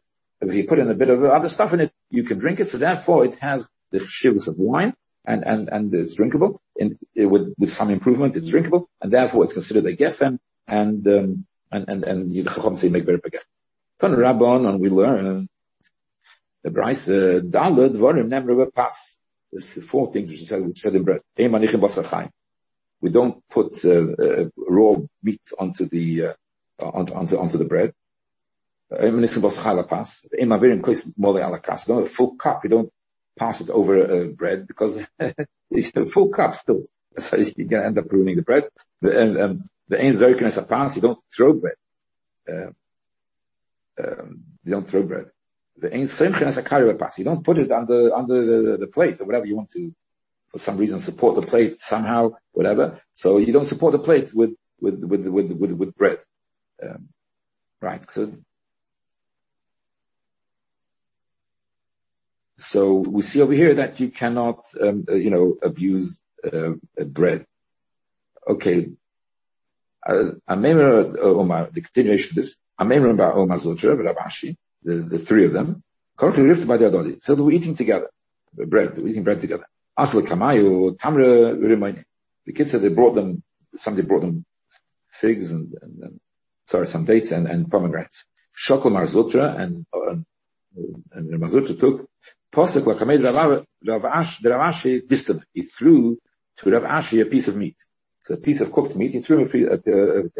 if 0.48 0.54
you 0.54 0.64
put 0.64 0.78
in 0.78 0.90
a 0.90 0.94
bit 0.94 1.10
of 1.10 1.24
other 1.24 1.48
stuff 1.48 1.72
in 1.72 1.80
it, 1.80 1.92
you 2.10 2.24
can 2.24 2.38
drink 2.38 2.60
it. 2.60 2.70
So 2.70 2.78
therefore, 2.78 3.24
it 3.24 3.36
has 3.36 3.68
the 3.90 4.00
shivers 4.06 4.48
of 4.48 4.58
wine, 4.58 4.94
and 5.24 5.44
and 5.44 5.68
and 5.68 5.94
it's 5.94 6.14
drinkable. 6.14 6.60
In, 6.76 6.98
with 7.14 7.54
with 7.58 7.70
some 7.70 7.90
improvement, 7.90 8.36
it's 8.36 8.48
drinkable, 8.48 8.88
and 9.00 9.12
therefore 9.12 9.44
it's 9.44 9.52
considered 9.52 9.86
a 9.86 9.96
gefen, 9.96 10.38
and 10.66 11.06
um, 11.08 11.46
and 11.70 11.88
and 11.88 12.04
and 12.04 12.34
the 12.34 12.44
chacham 12.44 12.76
say 12.76 12.88
make 12.88 13.04
very 13.04 13.18
gefen. 13.18 13.44
Ton 13.98 14.12
Rabban, 14.12 14.68
and 14.68 14.80
we 14.80 14.90
learn 14.90 15.48
the 16.66 16.72
Bryce 16.72 17.08
uh, 17.08 17.40
Dalad 17.44 17.94
Dvarim 17.94 18.28
never 18.28 18.66
pass. 18.66 19.16
There's 19.52 19.72
four 19.84 20.12
things 20.12 20.30
which 20.30 20.46
said, 20.46 20.66
which 20.66 20.80
said 20.80 20.96
in 20.96 21.04
bread. 21.04 21.20
We 23.00 23.10
don't 23.10 23.48
put 23.48 23.84
uh, 23.84 23.90
uh, 23.90 24.44
raw 24.56 24.96
meat 25.22 25.42
onto 25.56 25.88
the 25.88 26.26
uh, 26.26 26.32
onto, 26.80 27.14
onto, 27.14 27.38
onto 27.38 27.58
the 27.58 27.64
bread. 27.64 27.92
Don't 31.86 32.04
a 32.04 32.08
full 32.08 32.36
cup. 32.36 32.64
You 32.64 32.70
don't 32.70 32.92
pass 33.38 33.60
it 33.60 33.70
over 33.70 34.22
uh, 34.22 34.24
bread 34.26 34.66
because 34.66 34.98
a 35.20 36.06
full 36.06 36.28
cup 36.28 36.54
still. 36.54 36.82
So 37.18 37.38
going 37.38 37.68
to 37.68 37.82
end 37.82 37.98
up 37.98 38.12
ruining 38.12 38.36
the 38.36 38.42
bread. 38.42 38.68
The, 39.00 39.18
and, 39.18 39.38
um, 39.38 39.70
the 39.88 39.98
ain 39.98 40.12
zerkin 40.12 40.42
as 40.42 40.58
a 40.58 40.62
pass. 40.62 40.96
You 40.96 41.00
don't 41.00 41.18
throw 41.34 41.54
bread. 41.54 41.76
Uh, 42.46 42.72
um, 43.98 44.42
you 44.62 44.72
don't 44.72 44.86
throw 44.86 45.02
bread 45.02 45.30
the 45.78 45.92
ein 45.92 46.06
simchen 46.06 46.46
as 46.46 46.56
a 46.56 46.62
kariyah 46.62 46.98
pass. 46.98 47.18
You 47.18 47.24
don't 47.24 47.44
put 47.44 47.58
it 47.58 47.70
under, 47.70 48.14
on 48.14 48.26
the, 48.26 48.76
the, 48.80 48.86
plate 48.86 49.20
or 49.20 49.24
whatever 49.24 49.46
you 49.46 49.56
want 49.56 49.70
to, 49.70 49.94
for 50.50 50.58
some 50.58 50.78
reason, 50.78 50.98
support 50.98 51.36
the 51.36 51.46
plate 51.46 51.80
somehow, 51.80 52.32
whatever. 52.52 53.00
So 53.12 53.38
you 53.38 53.52
don't 53.52 53.66
support 53.66 53.92
the 53.92 53.98
plate 53.98 54.32
with 54.34 54.54
with 54.80 55.02
with 55.04 55.26
with 55.26 55.52
with, 55.52 55.72
with 55.72 55.94
bread, 55.94 56.18
um, 56.82 57.08
right? 57.80 58.08
So 58.10 58.32
we 62.98 63.22
see 63.22 63.42
over 63.42 63.52
here 63.52 63.74
that 63.74 64.00
you 64.00 64.10
cannot, 64.10 64.66
um, 64.80 65.04
uh, 65.08 65.14
you 65.14 65.30
know, 65.30 65.56
abuse 65.62 66.22
uh, 66.50 66.70
bread. 67.04 67.46
Okay. 68.48 68.90
Uh, 70.06 70.32
the 70.48 71.80
continuation 71.82 72.30
of 72.30 72.36
this. 72.36 72.56
The, 74.82 74.84
the 74.84 75.18
three 75.18 75.46
of 75.46 75.52
them. 75.52 75.82
So 76.18 77.34
they 77.34 77.42
were 77.42 77.52
eating 77.52 77.74
together, 77.74 78.08
bread, 78.52 78.96
they 78.96 79.02
were 79.02 79.08
eating 79.08 79.24
bread 79.24 79.40
together. 79.40 79.66
The 79.98 80.94
kids 82.54 82.70
said 82.70 82.80
they 82.80 82.88
brought 82.88 83.14
them, 83.14 83.42
somebody 83.74 84.06
brought 84.06 84.20
them 84.20 84.44
figs 85.10 85.50
and, 85.50 85.74
sorry, 86.66 86.86
some 86.86 87.04
dates 87.04 87.32
and, 87.32 87.70
pomegranates. 87.70 88.24
And, 88.68 89.86
and 91.12 91.40
Mar 91.40 91.48
Zutra 91.48 91.78
took 91.78 92.08
Posek 92.52 92.82
Lakamed 92.82 93.24
Rav 93.86 94.02
Ashi 94.02 95.06
distant. 95.06 95.42
He 95.52 95.62
threw 95.62 96.18
to 96.58 96.70
Rav 96.70 96.82
Ashi 96.82 97.22
a 97.22 97.26
piece 97.26 97.48
of 97.48 97.56
meat. 97.56 97.76
It's 98.20 98.30
a 98.30 98.36
piece 98.36 98.60
of 98.60 98.72
cooked 98.72 98.96
meat. 98.96 99.12
He 99.12 99.20
threw 99.20 99.38
him 99.38 99.46
a 99.46 99.50
piece, 99.50 99.68
uh, 99.68 99.76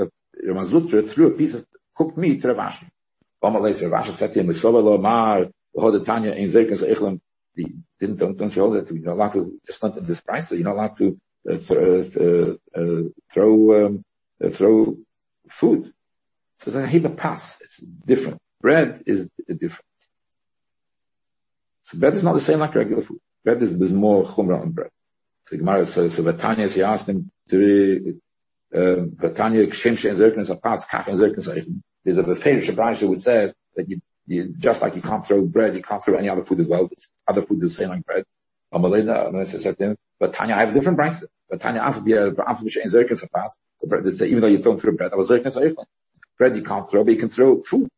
uh, 0.01 0.03
uh, 0.03 1.03
threw 1.03 1.27
a 1.27 1.31
piece 1.33 1.55
of 1.55 1.67
cooked 1.95 2.17
meat 2.17 2.43
to 2.43 2.49
Rav 2.49 2.73
Ashi. 2.73 2.89
Omalei 3.43 3.91
Rav 3.91 4.07
Ashi 4.07 4.13
said 4.13 4.33
to 4.33 4.41
him, 4.41 4.49
"Sova 4.49 4.83
lo 4.83 4.99
mar 4.99 5.47
the 5.75 6.05
Tanya 6.05 6.33
in 6.33 6.49
Zerkas 6.49 6.83
Eichlam." 6.83 7.21
Didn't 7.99 8.19
don't, 8.19 8.37
don't 8.37 8.55
you 8.55 8.63
hold 8.63 8.75
that? 8.75 8.91
You're 8.91 9.05
not 9.05 9.15
allowed 9.15 9.33
to 9.33 9.61
just 9.65 9.83
not 9.83 9.95
this 9.95 10.21
price. 10.21 10.53
You're 10.53 10.65
not 10.65 10.77
allowed 10.77 10.97
to 10.99 11.19
uh, 11.49 11.57
th- 11.57 12.17
uh, 12.17 12.55
uh, 12.79 13.03
throw 13.33 13.87
um, 13.87 14.05
uh, 14.45 14.51
throw 14.51 14.99
food. 15.49 15.91
So 16.59 16.79
it's 16.79 17.05
a 17.05 17.09
pass. 17.09 17.59
It's 17.63 17.79
different. 17.79 18.39
Bread 18.61 19.03
is 19.07 19.31
different. 19.47 19.86
So 21.87 22.01
bread 22.01 22.15
is 22.15 22.25
not 22.25 22.35
the 22.35 22.41
same 22.41 22.59
like 22.59 22.75
regular 22.75 23.01
food. 23.01 23.21
Bread 23.45 23.63
is 23.63 23.79
there's 23.79 23.93
more 23.93 24.25
chumrah 24.25 24.61
on 24.61 24.73
bread. 24.73 24.91
So 25.47 25.57
Gemara 25.57 25.87
says 25.87 26.15
so 26.15 26.25
Vatanya 26.25 26.75
he 26.75 26.83
asked 26.83 27.09
him 27.09 27.31
to 27.51 28.21
um, 28.75 29.11
Vatanya 29.13 29.65
kshem 29.69 29.95
shein 29.95 30.17
zerknes 30.17 30.51
a 30.51 30.57
pass 30.57 30.85
kach 30.89 31.07
and 31.07 31.17
zerknes 31.17 31.81
There's 32.05 32.19
a 32.19 32.25
Beferish 32.25 32.67
Abraisha 32.67 33.09
which 33.09 33.21
says 33.21 33.55
that 33.77 33.89
you, 33.89 34.01
you 34.27 34.53
just 34.59 34.83
like 34.83 34.97
you 34.97 35.01
can't 35.01 35.25
throw 35.25 35.43
bread, 35.43 35.77
you 35.77 35.83
can't 35.83 36.05
throw 36.05 36.17
any 36.17 36.29
other 36.29 36.43
food 36.43 36.59
as 36.59 36.67
well. 36.67 36.89
It's, 36.91 37.09
other 37.29 37.43
food 37.43 37.63
is 37.63 37.77
the 37.77 37.85
same 37.85 37.91
like 37.91 38.05
bread. 38.05 38.25
Amalena, 38.75 39.47
said 39.47 39.79
to 39.79 39.85
him, 39.85 39.97
but 40.19 40.33
Tanya, 40.33 40.57
I 40.57 40.61
have 40.61 40.71
a 40.71 40.75
different 40.75 40.99
price. 40.99 41.23
But 41.49 41.61
Tanya, 41.61 41.83
after 41.83 42.01
be 42.01 42.15
a 42.15 42.35
after 42.45 42.65
be 42.65 42.73
shein 42.73 42.87
zerknes 42.87 43.23
a 43.23 43.29
pass. 43.29 43.55
They 43.81 44.11
say 44.11 44.27
even 44.27 44.41
though 44.41 44.49
you 44.49 44.59
don't 44.59 44.81
throw 44.81 44.91
bread, 44.91 45.13
that 45.13 45.17
was 45.17 45.31
zerknes 45.31 45.55
a 45.55 45.87
Bread 46.37 46.57
you 46.57 46.65
can't 46.65 46.91
throw, 46.91 47.05
but 47.05 47.13
you 47.13 47.21
can 47.21 47.29
throw 47.29 47.63
food. 47.63 47.89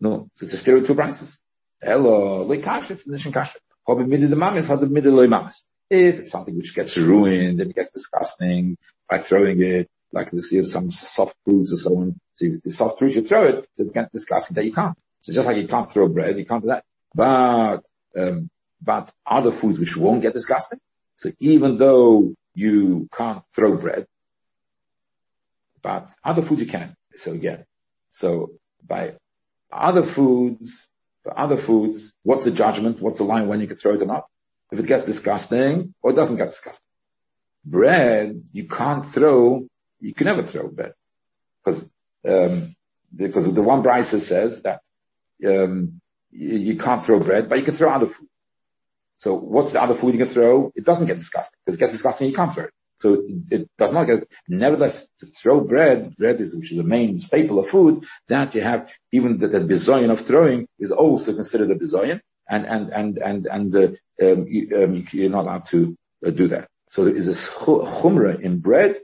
No, 0.00 0.28
so 0.34 0.44
it's 0.44 0.54
a 0.54 0.56
stereo 0.56 0.84
two 0.84 0.96
prices. 0.96 1.38
Hello, 1.82 2.42
like 2.42 2.62
kasha, 2.62 2.92
it's 2.92 3.06
nishin 3.06 3.32
kasha. 3.32 3.58
Hobi 3.88 4.06
midi 4.06 4.26
the 4.26 4.36
mamis, 4.36 4.68
the 4.68 4.86
midi 4.86 5.08
loy 5.08 5.26
mamis. 5.26 5.62
If 5.88 6.18
it's 6.18 6.30
something 6.30 6.54
which 6.54 6.74
gets 6.74 6.96
ruined 6.98 7.60
and 7.60 7.70
it 7.70 7.74
gets 7.74 7.90
disgusting 7.90 8.76
by 9.08 9.18
throwing 9.18 9.62
it, 9.62 9.88
like 10.12 10.30
this 10.30 10.52
is 10.52 10.72
some 10.72 10.90
soft 10.90 11.34
fruits 11.44 11.72
or 11.72 11.76
so 11.76 11.96
on. 11.96 12.20
See, 12.34 12.52
the 12.62 12.70
soft 12.70 12.98
fruits 12.98 13.16
you 13.16 13.22
throw 13.22 13.48
it, 13.48 13.68
so 13.74 13.84
it 13.84 13.94
gets 13.94 14.12
disgusting 14.12 14.56
that 14.56 14.66
you 14.66 14.74
can't. 14.74 14.96
So 15.20 15.32
just 15.32 15.48
like 15.48 15.56
you 15.56 15.68
can't 15.68 15.90
throw 15.90 16.08
bread, 16.08 16.38
you 16.38 16.44
can't 16.44 16.62
do 16.62 16.68
that. 16.68 16.84
But, 17.14 17.80
um, 18.14 18.50
but 18.82 19.10
other 19.26 19.50
foods 19.50 19.78
which 19.78 19.96
won't 19.96 20.20
get 20.20 20.34
disgusting. 20.34 20.80
So 21.16 21.30
even 21.40 21.78
though 21.78 22.34
you 22.54 23.08
can't 23.10 23.42
throw 23.54 23.76
bread, 23.76 24.06
but 25.80 26.10
other 26.22 26.42
foods 26.42 26.60
you 26.60 26.66
can. 26.66 26.94
So 27.16 27.32
again, 27.32 27.64
so 28.10 28.52
by 28.86 29.14
other 29.72 30.02
foods, 30.02 30.89
for 31.22 31.38
other 31.38 31.56
foods, 31.56 32.14
what's 32.22 32.44
the 32.44 32.50
judgment? 32.50 33.00
What's 33.00 33.18
the 33.18 33.24
line 33.24 33.48
when 33.48 33.60
you 33.60 33.66
can 33.66 33.76
throw 33.76 33.96
or 33.96 34.04
not? 34.04 34.24
If 34.72 34.78
it 34.78 34.86
gets 34.86 35.04
disgusting 35.04 35.94
or 36.02 36.12
it 36.12 36.14
doesn't 36.14 36.36
get 36.36 36.50
disgusting. 36.50 36.86
Bread, 37.64 38.42
you 38.52 38.68
can't 38.68 39.04
throw, 39.04 39.66
you 40.00 40.14
can 40.14 40.26
never 40.26 40.42
throw 40.42 40.68
bread. 40.68 40.94
Because, 41.62 41.90
um, 42.26 42.74
because 43.14 43.52
the 43.52 43.62
one 43.62 43.82
Bryce 43.82 44.08
says 44.08 44.62
that, 44.62 44.80
um, 45.46 46.00
you, 46.30 46.76
can't 46.76 47.04
throw 47.04 47.18
bread, 47.18 47.48
but 47.48 47.58
you 47.58 47.64
can 47.64 47.74
throw 47.74 47.90
other 47.90 48.06
food. 48.06 48.28
So 49.18 49.34
what's 49.34 49.72
the 49.72 49.82
other 49.82 49.94
food 49.94 50.14
you 50.14 50.24
can 50.24 50.32
throw? 50.32 50.72
It 50.74 50.84
doesn't 50.84 51.06
get 51.06 51.18
disgusting. 51.18 51.58
Because 51.64 51.76
it 51.76 51.80
gets 51.80 51.92
disgusting, 51.92 52.28
you 52.28 52.34
can't 52.34 52.54
throw 52.54 52.64
it. 52.64 52.72
So 53.00 53.24
it, 53.50 53.68
does 53.78 53.92
not 53.92 54.04
get, 54.04 54.30
nevertheless, 54.46 55.08
to 55.20 55.26
throw 55.26 55.62
bread, 55.62 56.14
bread 56.16 56.38
is, 56.40 56.54
which 56.54 56.70
is 56.70 56.76
the 56.76 56.84
main 56.84 57.18
staple 57.18 57.58
of 57.58 57.70
food, 57.70 58.04
that 58.28 58.54
you 58.54 58.60
have, 58.60 58.92
even 59.10 59.38
the, 59.38 59.48
the 59.48 59.60
bizoyan 59.60 60.10
of 60.10 60.20
throwing 60.20 60.68
is 60.78 60.92
also 60.92 61.34
considered 61.34 61.70
a 61.70 61.76
bizoyan, 61.76 62.20
and, 62.48 62.66
and, 62.66 62.90
and, 62.92 63.18
and, 63.18 63.46
and, 63.46 63.76
uh, 63.76 63.88
um, 64.22 64.46
you, 64.48 64.84
um, 64.84 65.06
you're 65.12 65.30
not 65.30 65.44
allowed 65.44 65.66
to 65.66 65.96
uh, 66.26 66.30
do 66.30 66.48
that. 66.48 66.68
So 66.90 67.04
there 67.04 67.16
is 67.16 67.26
a 67.26 67.32
chumrah 67.32 68.38
in 68.38 68.58
bread 68.58 68.96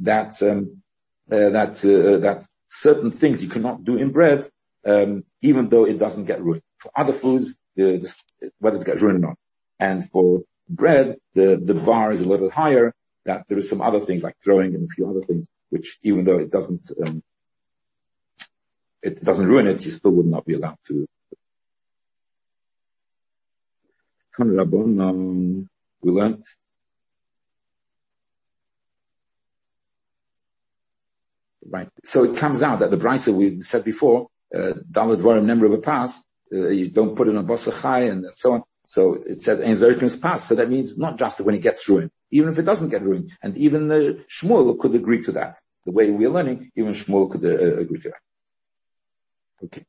that, 0.00 0.42
um, 0.42 0.82
uh, 1.30 1.50
that, 1.50 1.84
uh, 1.84 2.18
that 2.18 2.46
certain 2.68 3.12
things 3.12 3.44
you 3.44 3.48
cannot 3.48 3.84
do 3.84 3.96
in 3.96 4.10
bread, 4.10 4.48
um, 4.84 5.22
even 5.40 5.68
though 5.68 5.86
it 5.86 5.98
doesn't 5.98 6.24
get 6.24 6.42
ruined. 6.42 6.62
For 6.78 6.90
other 6.96 7.12
foods, 7.12 7.54
the, 7.76 7.98
the, 8.40 8.50
whether 8.58 8.78
it 8.78 8.86
gets 8.86 9.02
ruined 9.02 9.24
or 9.24 9.28
not. 9.28 9.38
And 9.78 10.10
for 10.10 10.42
bread, 10.68 11.18
the, 11.34 11.60
the 11.62 11.74
bar 11.74 12.10
is 12.10 12.22
a 12.22 12.28
little 12.28 12.48
bit 12.48 12.54
higher, 12.54 12.92
that 13.26 13.44
there 13.48 13.58
is 13.58 13.68
some 13.68 13.80
other 13.82 14.00
things 14.00 14.22
like 14.22 14.36
throwing 14.42 14.74
and 14.74 14.84
a 14.84 14.94
few 14.94 15.08
other 15.08 15.22
things, 15.22 15.46
which 15.70 15.98
even 16.02 16.24
though 16.24 16.38
it 16.38 16.50
doesn't, 16.50 16.90
um, 17.04 17.22
it 19.02 19.22
doesn't 19.22 19.46
ruin 19.46 19.66
it, 19.66 19.84
you 19.84 19.90
still 19.90 20.12
would 20.12 20.26
not 20.26 20.44
be 20.44 20.54
allowed 20.54 20.78
to. 20.88 21.06
We 24.38 26.12
learned 26.12 26.44
Right. 31.68 31.88
So 32.04 32.24
it 32.24 32.36
comes 32.36 32.62
out 32.62 32.80
that 32.80 32.90
the 32.90 32.96
brisa 32.96 33.32
we 33.34 33.60
said 33.62 33.84
before, 33.84 34.28
uh, 34.54 34.74
Dalad 34.90 35.20
Varim 35.20 35.46
Nemra 35.46 35.82
Pass, 35.82 36.22
uh, 36.52 36.68
you 36.68 36.90
don't 36.90 37.16
put 37.16 37.28
it 37.28 37.36
on 37.36 37.46
Basachai 37.46 38.10
and 38.10 38.26
so 38.34 38.52
on. 38.52 38.62
So 38.86 39.14
it 39.14 39.42
says 39.42 39.60
Ein 39.60 39.74
Zerkim's 39.74 40.16
pass. 40.16 40.48
So 40.48 40.54
that 40.54 40.70
means 40.70 40.96
not 40.96 41.18
just 41.18 41.40
when 41.40 41.56
it 41.56 41.62
gets 41.62 41.88
ruined, 41.88 42.12
even 42.30 42.50
if 42.50 42.58
it 42.58 42.62
doesn't 42.62 42.90
get 42.90 43.02
ruined. 43.02 43.32
And 43.42 43.56
even 43.56 43.88
the 43.88 44.24
Shmuel 44.28 44.78
could 44.78 44.94
agree 44.94 45.22
to 45.24 45.32
that. 45.32 45.58
The 45.84 45.90
way 45.90 46.12
we 46.12 46.24
are 46.26 46.30
learning, 46.30 46.70
even 46.76 46.92
Shmuel 46.92 47.28
could 47.28 47.44
uh, 47.44 47.78
agree 47.78 47.98
to 47.98 48.10
that. 48.10 48.22
Okay. 49.64 49.84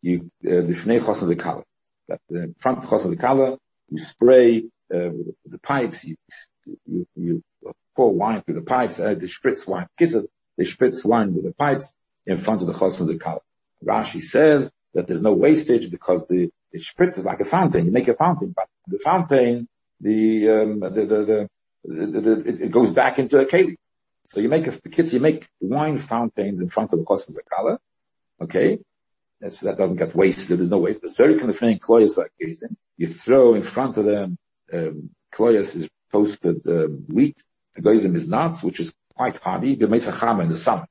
You, 0.00 0.30
uh, 0.46 0.48
the. 0.48 1.64
That 2.08 2.20
the 2.28 2.54
front 2.58 2.82
Chosan 2.84 3.14
V'Kala, 3.14 3.58
you 3.90 3.98
spray, 3.98 4.64
uh, 4.92 5.10
the 5.44 5.58
pipes, 5.62 6.04
you, 6.04 6.16
you, 6.86 7.06
you 7.14 7.42
pour 7.94 8.12
wine 8.12 8.42
through 8.42 8.54
the 8.54 8.62
pipes, 8.62 8.98
uh, 8.98 9.14
they 9.14 9.26
spritz 9.26 9.68
wine, 9.68 9.86
kiss 9.96 10.16
they 10.56 10.64
spritz 10.64 11.04
wine 11.04 11.34
with 11.34 11.44
the 11.44 11.52
pipes 11.52 11.94
in 12.26 12.38
front 12.38 12.62
of 12.62 12.66
the 12.66 12.72
Chosan 12.72 13.06
V'Kala. 13.08 13.40
Rashi 13.84 14.20
says, 14.20 14.70
that 14.94 15.06
there's 15.06 15.22
no 15.22 15.32
wastage 15.32 15.90
because 15.90 16.26
the, 16.26 16.50
it 16.72 16.82
spritz 16.82 17.18
is 17.18 17.24
like 17.24 17.40
a 17.40 17.44
fountain. 17.44 17.86
You 17.86 17.92
make 17.92 18.08
a 18.08 18.14
fountain, 18.14 18.54
but 18.54 18.66
the 18.86 18.98
fountain, 18.98 19.68
the, 20.00 20.50
um, 20.50 20.80
the, 20.80 20.90
the, 20.90 21.48
the, 21.84 22.20
the 22.20 22.42
it, 22.46 22.60
it, 22.62 22.70
goes 22.70 22.90
back 22.90 23.18
into 23.18 23.38
a 23.38 23.46
keli. 23.46 23.76
So 24.26 24.40
you 24.40 24.48
make 24.48 24.66
a, 24.66 24.72
the 24.72 24.88
kids, 24.88 25.12
you 25.12 25.20
make 25.20 25.48
wine 25.60 25.98
fountains 25.98 26.60
in 26.60 26.68
front 26.68 26.92
of 26.92 26.98
the 26.98 27.32
the 27.32 27.42
color. 27.50 27.78
Okay. 28.40 28.78
That's, 29.40 29.60
that 29.60 29.78
doesn't 29.78 29.96
get 29.96 30.14
wasted. 30.14 30.58
There's 30.58 30.70
no 30.70 30.78
waste. 30.78 31.00
The 31.00 31.08
circle 31.08 31.48
of 31.48 31.58
thing, 31.58 31.78
kloyas 31.78 32.16
like 32.16 32.32
gazing. 32.38 32.76
You 32.96 33.06
throw 33.06 33.54
in 33.54 33.62
front 33.62 33.96
of 33.96 34.04
them, 34.04 34.36
um, 34.72 35.10
kloyas 35.32 35.76
is 35.76 35.88
toasted, 36.12 36.66
um, 36.66 37.04
wheat. 37.08 37.40
The 37.74 37.82
gazing 37.82 38.16
is 38.16 38.28
nuts, 38.28 38.62
which 38.62 38.80
is 38.80 38.92
quite 39.14 39.36
hardy. 39.36 39.74
You 39.74 39.86
make 39.86 40.06
a 40.06 40.12
chama 40.12 40.42
in 40.42 40.48
the 40.48 40.56
summer. 40.56 40.86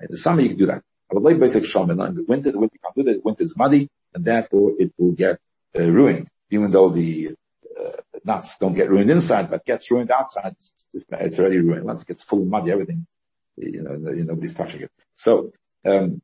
In 0.00 0.08
the 0.10 0.16
summer 0.16 0.40
you 0.40 0.48
can 0.50 0.58
do 0.58 0.66
that. 0.66 0.82
I 1.10 1.14
would 1.14 1.24
like 1.24 1.40
basic 1.40 1.64
shaman 1.64 2.00
in 2.00 2.14
the 2.14 2.24
winter, 2.24 2.52
the 2.52 2.58
winter 2.58 2.78
can't 2.82 2.94
do 2.94 3.02
that, 3.04 3.14
the 3.14 3.22
winter 3.22 3.42
is 3.42 3.56
muddy, 3.56 3.88
and 4.14 4.24
therefore 4.24 4.72
it 4.78 4.92
will 4.96 5.12
get 5.12 5.38
uh, 5.76 5.90
ruined, 5.90 6.28
even 6.50 6.70
though 6.70 6.90
the 6.90 7.34
uh, 7.78 7.92
nuts 8.24 8.58
don't 8.58 8.74
get 8.74 8.90
ruined 8.90 9.10
inside, 9.10 9.50
but 9.50 9.64
gets 9.64 9.90
ruined 9.90 10.10
outside, 10.10 10.54
it's, 10.58 10.86
it's 10.92 11.38
already 11.38 11.58
ruined. 11.58 11.84
Once 11.84 12.02
it 12.02 12.08
gets 12.08 12.22
full 12.22 12.42
of 12.42 12.46
muddy, 12.46 12.70
everything, 12.70 13.06
you 13.56 13.82
know, 13.82 13.96
nobody's 13.96 14.54
touching 14.54 14.82
it. 14.82 14.90
So, 15.14 15.52
um, 15.84 16.22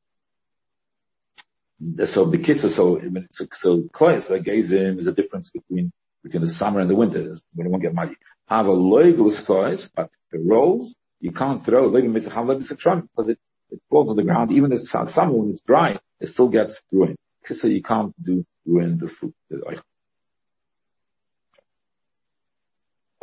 so 2.05 2.25
the 2.25 2.39
kids 2.39 2.65
are 2.65 2.71
so, 2.71 3.01
so, 3.31 3.47
so 3.53 3.83
close, 3.93 4.31
like 4.31 4.45
gazim 4.45 4.99
is 4.99 5.07
a 5.09 5.13
difference 5.13 5.51
between, 5.51 5.93
between 6.23 6.43
the 6.43 6.49
summer 6.49 6.81
and 6.81 6.89
the 6.89 6.95
winter, 6.95 7.35
when 7.55 7.67
it 7.67 7.71
won't 7.71 7.83
get 7.83 7.95
muddy. 7.95 8.17
Have 8.49 8.67
a 8.67 8.71
loigus 8.71 9.45
close, 9.45 9.89
but 9.89 10.11
the 10.31 10.39
rolls, 10.39 10.95
you 11.21 11.33
can't 11.33 11.65
throw, 11.65 11.91
because 11.91 13.29
it, 13.29 13.39
it 13.71 13.81
falls 13.91 14.11
on 14.11 14.17
the 14.17 14.23
ground. 14.23 14.53
Even 14.53 14.71
the 14.71 14.79
summer 14.79 15.33
when 15.33 15.51
it's 15.51 15.61
dry, 15.61 15.99
it 16.21 16.27
still 16.27 16.49
gets 16.49 16.83
ruined. 16.93 17.17
So 17.45 17.69
you 17.69 17.83
can't 17.83 18.13
do 18.23 18.45
ruin 18.65 18.99
the 18.99 19.09
fruit. 19.09 19.35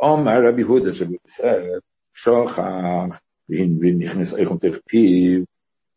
Om 0.00 0.26
Rabbi 0.26 0.62
Huda 0.62 0.92
said, 1.24 1.80
Shochach, 2.14 3.18
v'hin 3.50 3.78
v'hin 3.78 3.98
nichnis 4.00 4.32
eichon 4.38 4.58
piv, 4.60 5.46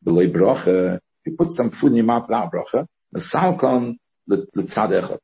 b'loi 0.05 0.31
broche, 0.31 0.99
you 1.25 1.35
put 1.35 1.53
some 1.53 1.71
food 1.71 1.91
in 1.91 1.97
your 1.97 2.05
mouth 2.05 2.27
without 2.27 2.51
broche, 2.51 2.85
salkon 3.15 3.97
l'tzad 4.27 4.91
echot, 5.01 5.19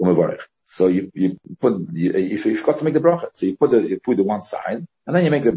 umevarech. 0.00 0.42
So 0.64 0.86
you, 0.88 1.10
you 1.14 1.38
put, 1.60 1.88
you, 1.92 2.12
if 2.12 2.44
you've 2.44 2.64
got 2.64 2.78
to 2.78 2.84
make 2.84 2.94
the 2.94 3.00
broche, 3.00 3.24
so 3.34 3.46
you 3.46 3.56
put 3.56 3.70
the, 3.70 3.80
you 3.80 3.98
put 3.98 4.16
the 4.16 4.24
one 4.24 4.42
side, 4.42 4.86
and 5.06 5.16
then 5.16 5.24
you 5.24 5.30
make 5.30 5.44
the 5.44 5.52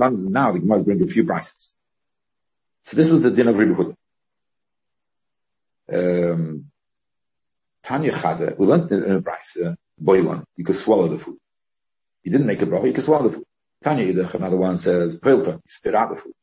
broche. 0.00 0.30
Now 0.30 0.52
the 0.52 0.60
Gemara 0.60 0.82
bring 0.82 1.02
a 1.02 1.06
few 1.06 1.24
prices. 1.24 1.74
So 2.84 2.96
this 2.96 3.08
was 3.08 3.22
the 3.22 3.30
din 3.30 3.48
of 3.48 3.58
Rebbe 3.58 3.74
Huda. 3.74 3.94
Um, 5.92 6.70
Tanya 7.82 8.12
Chada, 8.12 8.56
we 8.56 8.66
learned 8.66 8.92
in 8.92 9.10
a 9.10 9.22
price, 9.22 9.56
uh, 9.56 9.74
boilon, 10.02 10.44
you 10.56 10.64
could 10.64 10.76
swallow 10.76 11.08
the 11.08 11.18
food. 11.18 11.38
You 12.22 12.32
didn't 12.32 12.46
make 12.46 12.62
a 12.62 12.66
bracha, 12.66 12.86
you 12.86 12.92
could 12.92 13.04
swallow 13.04 13.28
the 13.28 13.36
food. 13.36 13.46
Tanya 13.82 14.12
Yidach, 14.12 14.34
another 14.34 14.56
one 14.56 14.78
says, 14.78 15.18
Pilton, 15.18 15.54
you 15.54 15.60
spit 15.68 15.94
out 15.94 16.10
the 16.10 16.16
food. 16.16 16.34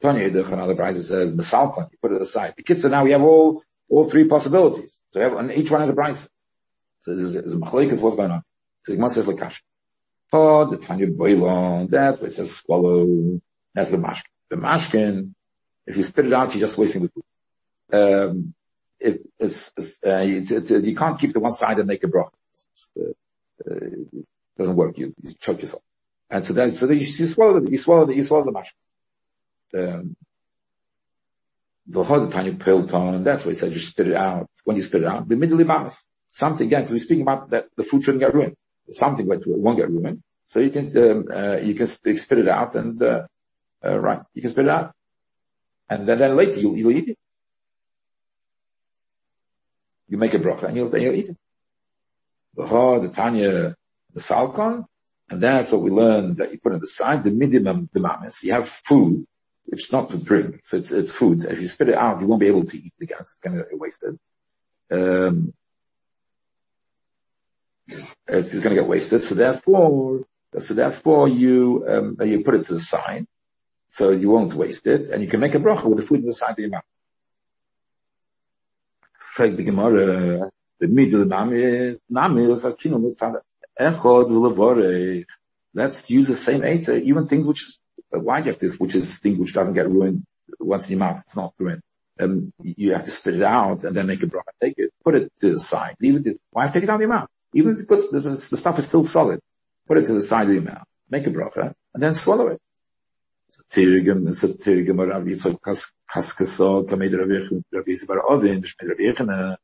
Tanya 0.00 0.30
Yidach, 0.30 0.50
another 0.50 0.74
price 0.74 1.06
says, 1.06 1.34
Mesalpan, 1.34 1.90
you 1.92 1.98
put 2.00 2.12
it 2.12 2.22
aside. 2.22 2.54
The 2.56 2.62
kids, 2.62 2.82
so 2.82 2.88
now 2.88 3.04
we 3.04 3.10
have 3.12 3.22
all, 3.22 3.62
all 3.88 4.04
three 4.04 4.24
possibilities. 4.24 5.00
So 5.10 5.20
have, 5.20 5.34
and 5.34 5.52
each 5.52 5.70
one 5.70 5.82
has 5.82 5.90
a 5.90 5.94
price. 5.94 6.28
So 7.02 7.14
this 7.14 7.24
is, 7.24 7.32
this 7.34 7.44
is 7.92 8.00
what's 8.00 8.16
going 8.16 8.30
on. 8.30 8.42
So 8.84 8.94
Gemara 8.94 9.10
says, 9.10 9.26
Lakash. 9.26 9.60
Oh, 10.36 10.64
the 10.64 10.78
Tanya 10.78 11.06
Boilon, 11.06 11.88
that's 11.88 12.20
what 12.20 12.28
it 12.28 12.34
says 12.34 12.56
swallow. 12.56 13.40
That's 13.72 13.90
the 13.90 13.98
mashkin. 13.98 14.24
The 14.50 14.56
mashkin, 14.56 15.34
if 15.86 15.96
you 15.96 16.02
spit 16.02 16.26
it 16.26 16.32
out, 16.32 16.52
you're 16.52 16.66
just 16.66 16.76
wasting 16.76 17.02
the 17.02 17.08
food. 17.08 17.24
Um, 17.92 18.54
it, 18.98 19.20
it's, 19.38 19.72
it's, 19.76 19.92
uh, 20.04 20.24
it's, 20.24 20.50
it, 20.50 20.84
you 20.84 20.96
can't 20.96 21.20
keep 21.20 21.34
the 21.34 21.38
one 21.38 21.52
side 21.52 21.78
and 21.78 21.86
make 21.86 22.02
a 22.02 22.08
broth. 22.08 22.32
Uh, 22.98 23.12
it 23.64 24.26
doesn't 24.58 24.74
work. 24.74 24.98
You, 24.98 25.14
you 25.22 25.34
choke 25.34 25.60
yourself. 25.60 25.84
And 26.28 26.44
so 26.44 26.52
then, 26.52 26.72
so 26.72 26.88
then 26.88 26.98
you, 26.98 27.06
you 27.06 27.28
swallow 27.28 27.58
it, 27.58 27.70
you 27.70 27.78
swallow 27.78 28.10
it, 28.10 28.16
you 28.16 28.24
swallow 28.24 28.44
the 28.44 28.50
mashkin. 28.50 29.94
Um, 29.94 30.16
the 31.86 32.02
hard 32.02 32.32
Tanya 32.32 32.54
Pilton, 32.54 33.22
that's 33.22 33.44
why 33.44 33.52
it 33.52 33.58
says 33.58 33.72
you 33.72 33.78
spit 33.78 34.08
it 34.08 34.16
out. 34.16 34.50
When 34.64 34.76
you 34.76 34.82
spit 34.82 35.02
it 35.02 35.06
out, 35.06 35.28
the 35.28 35.36
middle 35.36 35.64
mamas. 35.64 36.04
Something 36.26 36.66
again, 36.66 36.80
because 36.80 36.94
we're 36.94 37.04
speaking 37.04 37.22
about 37.22 37.50
that 37.50 37.68
the 37.76 37.84
food 37.84 38.02
shouldn't 38.02 38.22
get 38.22 38.34
ruined. 38.34 38.56
Something 38.90 39.26
that 39.28 39.46
won't 39.46 39.78
get 39.78 39.90
ruined. 39.90 40.22
So 40.46 40.60
you 40.60 40.70
can, 40.70 40.96
um, 40.98 41.24
uh, 41.32 41.56
you 41.56 41.74
can 41.74 41.86
spit 41.86 42.38
it 42.38 42.48
out 42.48 42.74
and, 42.74 43.02
uh, 43.02 43.26
uh, 43.84 43.98
right, 43.98 44.20
you 44.34 44.42
can 44.42 44.50
spit 44.50 44.66
it 44.66 44.70
out. 44.70 44.92
And 45.88 46.06
then, 46.08 46.36
later 46.36 46.60
you'll, 46.60 46.90
eat 46.90 47.08
it. 47.08 47.18
You 50.08 50.18
make 50.18 50.34
a 50.34 50.38
bracha 50.38 50.64
and 50.64 50.76
you'll, 50.76 50.94
eat 50.96 51.30
it. 51.30 51.36
The 52.56 52.66
hard, 52.66 53.02
the 53.02 53.08
Tanya, 53.08 53.74
the 54.12 54.20
salkon, 54.20 54.86
and 55.28 55.40
that's 55.40 55.72
what 55.72 55.82
we 55.82 55.90
learned 55.90 56.36
that 56.36 56.52
you 56.52 56.58
put 56.58 56.72
on 56.72 56.80
the 56.80 56.86
side, 56.86 57.24
the 57.24 57.30
minimum, 57.30 57.88
the 57.92 58.00
mamas. 58.00 58.42
You 58.42 58.52
have 58.52 58.68
food, 58.68 59.26
it's 59.66 59.90
not 59.90 60.10
to 60.10 60.18
drink, 60.18 60.60
so 60.64 60.76
it's, 60.76 60.92
it's 60.92 61.10
food. 61.10 61.42
So 61.42 61.50
If 61.50 61.60
you 61.60 61.68
spit 61.68 61.88
it 61.88 61.96
out, 61.96 62.20
you 62.20 62.26
won't 62.26 62.40
be 62.40 62.46
able 62.46 62.64
to 62.64 62.76
eat 62.76 62.92
the 62.98 63.06
gas, 63.06 63.20
It's 63.20 63.34
going 63.40 63.56
to 63.56 63.64
get 63.64 63.78
wasted. 63.78 64.18
Um, 64.90 65.54
it's, 67.88 68.52
it's 68.52 68.62
going 68.62 68.74
to 68.74 68.80
get 68.82 68.88
wasted. 68.88 69.22
So 69.22 69.34
therefore, 69.34 70.24
so 70.58 70.74
therefore 70.74 71.28
you, 71.28 71.84
um, 71.88 72.16
you 72.28 72.42
put 72.42 72.54
it 72.54 72.66
to 72.66 72.74
the 72.74 72.80
side. 72.80 73.26
So 73.90 74.10
you 74.10 74.30
won't 74.30 74.54
waste 74.54 74.86
it. 74.86 75.10
And 75.10 75.22
you 75.22 75.28
can 75.28 75.40
make 75.40 75.54
a 75.54 75.58
bracha 75.58 75.84
with 75.84 75.98
the 75.98 76.06
food 76.06 76.20
in 76.20 76.26
the 76.26 76.32
of 76.32 76.70
mouth. 76.70 76.82
The 80.80 80.88
nami, 82.10 82.56
Let's 85.76 86.08
use 86.10 86.28
the 86.28 86.36
same 86.36 86.64
answer, 86.64 86.96
even 86.96 87.26
things 87.26 87.46
which 87.46 87.78
you 88.12 88.52
have 88.52 88.60
to, 88.60 88.70
which 88.72 88.94
is 88.94 89.18
thing 89.18 89.38
which 89.38 89.52
doesn't 89.52 89.74
get 89.74 89.90
ruined 89.90 90.24
once 90.60 90.86
in 90.88 90.98
your 90.98 91.06
mouth, 91.06 91.22
it's 91.26 91.36
not 91.36 91.54
ruined. 91.58 91.82
Um, 92.18 92.52
you 92.60 92.92
have 92.92 93.04
to 93.04 93.10
spit 93.10 93.36
it 93.36 93.42
out 93.42 93.84
and 93.84 93.96
then 93.96 94.06
make 94.06 94.22
a 94.22 94.26
bracha. 94.26 94.52
Take 94.60 94.74
it, 94.78 94.92
put 95.04 95.16
it 95.16 95.32
to 95.40 95.52
the 95.52 95.58
side. 95.58 95.96
Leave 96.00 96.26
it. 96.26 96.40
Why 96.50 96.68
take 96.68 96.84
it 96.84 96.88
out 96.88 96.96
of 96.96 97.00
your 97.00 97.10
mouth? 97.10 97.28
Even 97.54 97.72
if 97.72 97.86
the, 97.86 98.20
the, 98.50 98.56
stuff 98.56 98.78
is 98.78 98.86
still 98.86 99.04
solid, 99.04 99.40
put 99.86 99.98
it 99.98 100.06
to 100.06 100.12
the 100.12 100.22
side 100.22 100.48
of 100.48 100.52
your 100.52 100.62
mouth, 100.62 100.84
make 101.08 101.26
a 101.26 101.30
bracha, 101.30 101.72
and 101.94 102.02
then 102.02 102.12
swallow 102.12 102.48
it. 102.48 102.60
So 103.48 103.62
Tirigim, 103.70 104.34
so 104.34 104.48
Tirigim, 104.48 104.98
Rav 104.98 105.22
Yitzchak 105.22 105.86
Kaskaso, 106.10 106.88
Kamed 106.88 107.12
Rav 107.72 107.86
Yisbar 107.86 108.24
Ovin, 108.24 108.64
Yechina. 108.98 109.56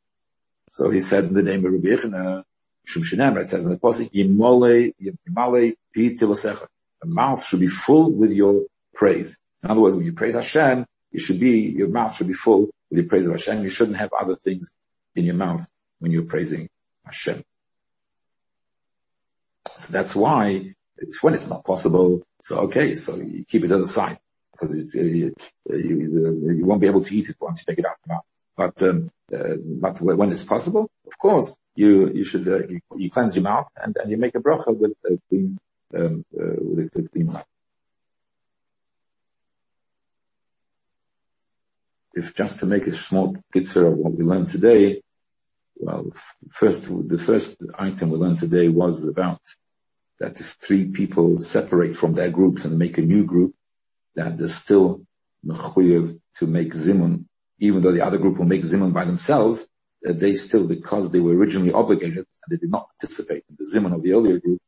So 0.68 0.88
he 0.90 1.00
said 1.00 1.24
in 1.24 1.34
the 1.34 1.42
name 1.42 1.66
of 1.66 1.72
Rav 1.72 1.82
Yechina, 1.82 2.44
Shum 2.84 3.02
Shinem, 3.02 3.36
it 3.38 3.48
says 3.48 3.64
in 3.64 3.72
the 3.72 3.76
Pasuk, 3.76 4.12
Yimole, 4.12 4.94
Yimale, 5.02 5.74
Pi 5.94 6.00
Tilasecha. 6.12 6.66
The 7.02 7.08
mouth 7.08 7.44
should 7.44 7.60
be 7.60 7.66
full 7.66 8.12
with 8.12 8.32
your 8.32 8.66
praise. 8.94 9.36
In 9.64 9.70
other 9.70 9.80
words, 9.80 9.96
when 9.96 10.04
you 10.04 10.12
praise 10.12 10.34
Hashem, 10.34 10.86
should 11.16 11.40
be, 11.40 11.62
your 11.62 11.88
mouth 11.88 12.14
should 12.14 12.28
be 12.28 12.34
full 12.34 12.70
with 12.88 12.98
the 12.98 13.02
praise 13.02 13.26
of 13.26 13.32
Hashem. 13.32 13.62
You 13.64 13.70
shouldn't 13.70 13.96
have 13.96 14.12
other 14.12 14.36
things 14.36 14.70
in 15.16 15.24
your 15.24 15.34
mouth 15.34 15.66
when 15.98 16.12
you're 16.12 16.24
praising 16.24 16.68
Hashem. 17.04 17.42
So 19.76 19.92
that's 19.92 20.14
why 20.14 20.74
when 21.20 21.34
it's 21.34 21.48
not 21.48 21.64
possible, 21.64 22.22
so 22.40 22.58
okay, 22.60 22.94
so 22.94 23.16
you 23.16 23.44
keep 23.44 23.64
it 23.64 23.68
to 23.68 23.78
the 23.78 23.88
side 23.88 24.18
because 24.52 24.74
it's, 24.76 24.96
uh, 24.96 25.00
you, 25.00 25.34
you, 25.68 26.54
you, 26.58 26.66
won't 26.66 26.80
be 26.80 26.86
able 26.86 27.02
to 27.02 27.16
eat 27.16 27.28
it 27.28 27.36
once 27.40 27.60
you 27.60 27.72
take 27.72 27.78
it 27.78 27.86
out. 27.86 28.24
But, 28.56 28.82
um, 28.82 29.10
uh, 29.32 29.54
but 29.58 30.00
when 30.00 30.32
it's 30.32 30.44
possible, 30.44 30.90
of 31.06 31.18
course, 31.18 31.54
you, 31.74 32.10
you 32.10 32.24
should, 32.24 32.46
uh, 32.46 32.58
you, 32.66 32.80
you, 32.96 33.10
cleanse 33.10 33.34
your 33.34 33.44
mouth 33.44 33.68
and, 33.76 33.96
and 33.96 34.10
you 34.10 34.18
make 34.18 34.34
a 34.34 34.38
bracha 34.38 34.76
with 34.76 34.92
a 35.06 35.18
clean, 35.28 35.58
um, 35.96 36.24
uh, 36.38 36.56
with 36.58 36.94
a 36.96 37.08
clean 37.08 37.26
mouth. 37.26 37.46
If 42.12 42.34
just 42.34 42.58
to 42.58 42.66
make 42.66 42.86
a 42.86 42.96
small 42.96 43.36
picture 43.52 43.86
of 43.86 43.96
what 43.96 44.12
we 44.14 44.24
learned 44.24 44.50
today, 44.50 45.00
well, 45.80 46.12
first, 46.50 46.86
the 47.08 47.18
first 47.18 47.56
item 47.78 48.10
we 48.10 48.18
learned 48.18 48.38
today 48.38 48.68
was 48.68 49.06
about 49.08 49.40
that 50.18 50.38
if 50.38 50.58
three 50.60 50.88
people 50.88 51.40
separate 51.40 51.96
from 51.96 52.12
their 52.12 52.30
groups 52.30 52.66
and 52.66 52.78
make 52.78 52.98
a 52.98 53.02
new 53.02 53.24
group, 53.24 53.54
that 54.14 54.36
there's 54.36 54.54
still 54.54 55.02
mechuyev 55.44 56.20
to 56.36 56.46
make 56.46 56.74
zimun, 56.74 57.24
even 57.58 57.80
though 57.80 57.92
the 57.92 58.02
other 58.02 58.18
group 58.18 58.36
will 58.36 58.44
make 58.44 58.62
zimun 58.62 58.92
by 58.92 59.06
themselves, 59.06 59.66
that 60.02 60.20
they 60.20 60.34
still, 60.34 60.66
because 60.66 61.10
they 61.10 61.20
were 61.20 61.34
originally 61.34 61.72
obligated 61.72 62.18
and 62.18 62.50
they 62.50 62.56
did 62.56 62.70
not 62.70 62.88
participate 63.00 63.44
in 63.48 63.56
the 63.58 63.64
zimun 63.64 63.94
of 63.94 64.02
the 64.02 64.12
earlier 64.12 64.38
group, 64.38 64.60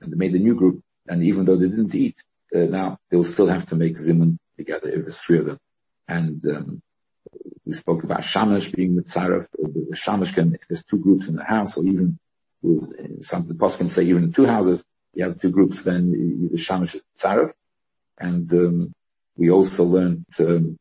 and 0.00 0.12
they 0.12 0.16
made 0.16 0.34
a 0.34 0.38
new 0.38 0.54
group, 0.54 0.82
and 1.06 1.24
even 1.24 1.46
though 1.46 1.56
they 1.56 1.68
didn't 1.68 1.94
eat, 1.94 2.22
uh, 2.54 2.60
now 2.60 2.98
they 3.10 3.16
will 3.16 3.24
still 3.24 3.46
have 3.46 3.66
to 3.66 3.76
make 3.76 3.96
zimun 3.96 4.38
together 4.58 4.90
if 4.90 5.04
there's 5.04 5.18
three 5.18 5.38
of 5.38 5.46
them. 5.46 5.58
And 6.06 6.44
um, 6.46 6.82
we 7.64 7.74
spoke 7.74 8.02
about 8.02 8.24
shamash 8.24 8.70
being 8.70 8.96
the 8.96 9.02
tzaref. 9.02 9.46
The 9.52 9.96
shamash 9.96 10.32
can, 10.32 10.54
if 10.54 10.66
there's 10.68 10.84
two 10.84 10.98
groups 10.98 11.28
in 11.28 11.36
the 11.36 11.44
house, 11.44 11.76
or 11.76 11.84
even 11.84 12.18
some 13.22 13.46
the 13.46 13.54
poskim 13.54 13.90
say 13.90 14.04
even 14.04 14.24
in 14.24 14.32
two 14.32 14.46
houses, 14.46 14.84
you 15.14 15.24
have 15.24 15.40
two 15.40 15.50
groups, 15.50 15.82
then 15.82 16.48
the 16.50 16.58
shamash 16.58 16.94
is 16.94 17.04
tzaref. 17.18 17.52
And 18.18 18.50
um, 18.52 18.92
we 19.36 19.50
also 19.50 19.84
learned 19.84 20.26
um, 20.40 20.78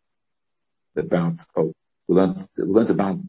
about 0.96 1.40
oh, 1.56 1.74
we 2.08 2.16
learned 2.16 2.48
we 2.58 2.64
learned 2.64 2.90
about 2.90 3.20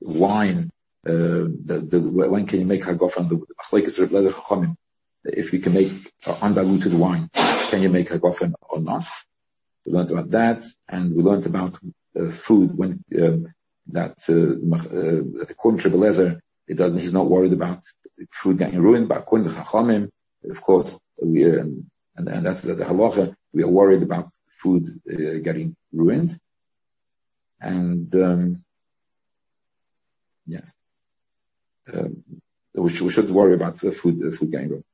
wine. 0.00 0.70
Uh, 1.06 1.48
the, 1.68 1.84
the, 1.86 2.00
when 2.00 2.46
can 2.46 2.60
you 2.60 2.66
make 2.66 2.82
hagofen? 2.82 3.28
The 3.28 3.36
chachamim. 3.36 4.76
If 5.24 5.52
you 5.52 5.58
can 5.58 5.72
make 5.72 5.92
uh, 6.26 6.36
undiluted 6.42 6.94
wine, 6.94 7.30
can 7.34 7.82
you 7.82 7.88
make 7.88 8.08
hagofen 8.08 8.52
or 8.60 8.80
not? 8.80 9.06
We 9.84 9.92
learned 9.92 10.10
about 10.10 10.30
that, 10.30 10.64
and 10.88 11.14
we 11.14 11.22
learned 11.22 11.46
about 11.46 11.74
uh, 11.76 11.88
food 12.30 12.76
when 12.76 13.04
um, 13.20 13.46
that 13.88 14.16
uh, 14.28 14.76
uh, 14.76 15.46
according 15.50 15.80
to 15.80 15.90
Belezer, 15.90 16.40
it 16.66 16.76
doesn't. 16.76 17.00
He's 17.00 17.12
not 17.12 17.28
worried 17.28 17.52
about 17.52 17.82
food 18.30 18.58
getting 18.58 18.80
ruined. 18.80 19.08
But 19.08 19.18
according 19.18 19.48
to 19.48 19.54
the 19.54 19.60
Chachamim, 19.60 20.08
of 20.48 20.60
course, 20.62 20.98
we, 21.22 21.44
and, 21.44 21.86
and 22.16 22.46
that's 22.46 22.62
the, 22.62 22.74
halacha, 22.74 23.34
we 23.52 23.62
are 23.62 23.68
worried 23.68 24.02
about 24.02 24.30
food 24.58 25.00
uh, 25.10 25.38
getting 25.42 25.76
ruined. 25.92 26.38
And, 27.60 28.14
um, 28.14 28.64
yes, 30.46 30.72
um, 31.92 32.22
we, 32.74 32.90
should, 32.90 33.06
we 33.06 33.12
should 33.12 33.30
worry 33.30 33.54
about 33.54 33.82
uh, 33.84 33.90
food, 33.90 34.22
uh, 34.22 34.36
food 34.36 34.50
getting 34.50 34.68
ruined. 34.68 34.84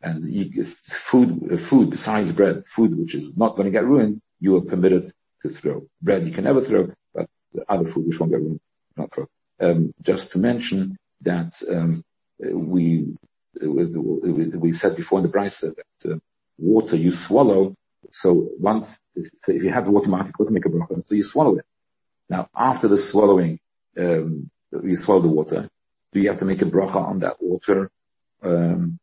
And 0.00 0.66
food, 0.66 1.52
uh, 1.52 1.56
food 1.56 1.90
besides 1.90 2.32
bread, 2.32 2.64
food 2.66 2.96
which 2.96 3.14
is 3.14 3.36
not 3.36 3.56
going 3.56 3.66
to 3.66 3.72
get 3.72 3.84
ruined, 3.84 4.20
you 4.40 4.56
are 4.56 4.62
permitted 4.62 5.12
to 5.42 5.48
throw. 5.48 5.86
Bread 6.02 6.26
you 6.26 6.32
can 6.32 6.44
never 6.44 6.62
throw, 6.62 6.92
but 7.14 7.28
the 7.52 7.64
other 7.68 7.86
food 7.86 8.06
which 8.06 8.18
won't 8.18 8.32
get 8.32 8.40
ruined, 8.40 8.60
not 8.96 9.14
throw. 9.14 9.28
Um, 9.60 9.92
just 10.02 10.32
to 10.32 10.38
mention 10.38 10.96
that 11.22 11.60
um, 11.68 12.04
we 12.40 13.16
we 13.60 14.72
said 14.72 14.96
before 14.96 15.18
in 15.18 15.24
the 15.24 15.28
Bryce 15.28 15.60
that 15.60 15.84
uh, 16.04 16.18
water 16.58 16.96
you 16.96 17.12
swallow. 17.12 17.74
So 18.12 18.50
once, 18.58 18.86
if 19.16 19.62
you 19.62 19.70
have 19.70 19.84
the 19.84 19.90
water 19.90 20.08
market, 20.08 20.32
go 20.32 20.44
to 20.44 20.50
make 20.50 20.64
a 20.64 20.68
bracha, 20.68 21.06
so 21.06 21.14
you 21.14 21.24
swallow 21.24 21.56
it. 21.56 21.64
Now, 22.28 22.48
after 22.54 22.88
the 22.88 22.98
swallowing, 22.98 23.58
um, 23.98 24.50
you 24.70 24.96
swallow 24.96 25.22
the 25.22 25.28
water. 25.28 25.68
Do 26.12 26.20
you 26.20 26.28
have 26.28 26.38
to 26.38 26.44
make 26.44 26.62
a 26.62 26.66
bracha 26.66 26.96
on 26.96 27.18
that 27.20 27.42
water, 27.42 27.90
um, 28.42 28.98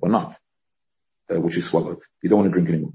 or 0.00 0.08
not? 0.08 0.36
Uh, 1.30 1.40
which 1.40 1.56
you 1.56 1.62
swallowed. 1.62 2.00
You 2.22 2.28
don't 2.28 2.40
want 2.40 2.50
to 2.50 2.52
drink 2.52 2.68
anymore. 2.68 2.92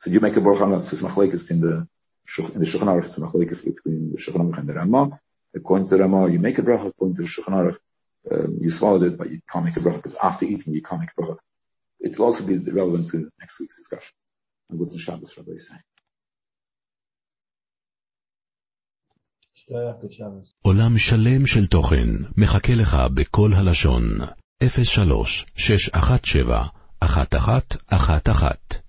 So 0.00 0.10
you 0.10 0.20
make 0.20 0.36
a 0.36 0.40
bracha 0.40 0.62
on 0.62 0.70
that. 0.72 0.92
It's 0.92 1.00
machlekes 1.00 1.50
in 1.50 1.60
the, 1.60 1.88
in 2.37 2.59
the 2.59 2.65
Shulchan 2.65 2.87
Aruch, 2.87 3.05
it's 3.05 3.19
machlekes 3.19 3.65
between 3.65 4.11
the 4.11 4.17
Shulchan 4.17 4.41
Aruch 4.41 4.59
and 4.59 4.69
the 4.69 4.73
Ramah. 4.73 5.19
According 5.55 5.87
to 5.89 5.97
the 5.97 6.03
Ramah, 6.03 6.29
you 6.29 6.39
make 6.39 6.57
a 6.57 6.61
bracha. 6.61 6.87
According 6.87 7.15
to 7.15 7.21
the 7.23 7.27
Shulchan 7.27 7.53
Aruch, 7.53 7.77
um, 8.31 8.57
you 8.61 8.69
swallowed 8.69 9.03
it, 9.03 9.17
but 9.17 9.31
you 9.31 9.41
can't 9.49 9.65
make 9.65 9.77
a 9.77 9.79
bracha 9.79 9.97
because 9.97 10.15
after 10.15 10.45
eating 10.45 10.73
you 10.73 10.81
can't 10.81 11.01
make 11.01 11.11
a 11.17 11.21
bracha. 11.21 11.37
It 11.99 12.17
will 12.17 12.25
also 12.25 12.45
be 12.45 12.57
relevant 12.57 13.09
to 13.11 13.29
next 13.39 13.59
week's 13.59 13.77
discussion. 13.77 14.13
And 14.69 14.77
good 14.79 14.99
Shabbos, 14.99 15.37
Rabbi 15.37 15.57
say. 15.57 15.75
עולם 20.61 20.97
שלם 20.97 21.47
של 21.47 21.67
תוכן 21.67 22.07
מחכה 22.37 22.73
לך 22.75 22.97
בכל 23.13 23.53
הלשון, 23.53 24.03
03 24.63 25.45
617 25.55 26.67
1111 27.03 28.87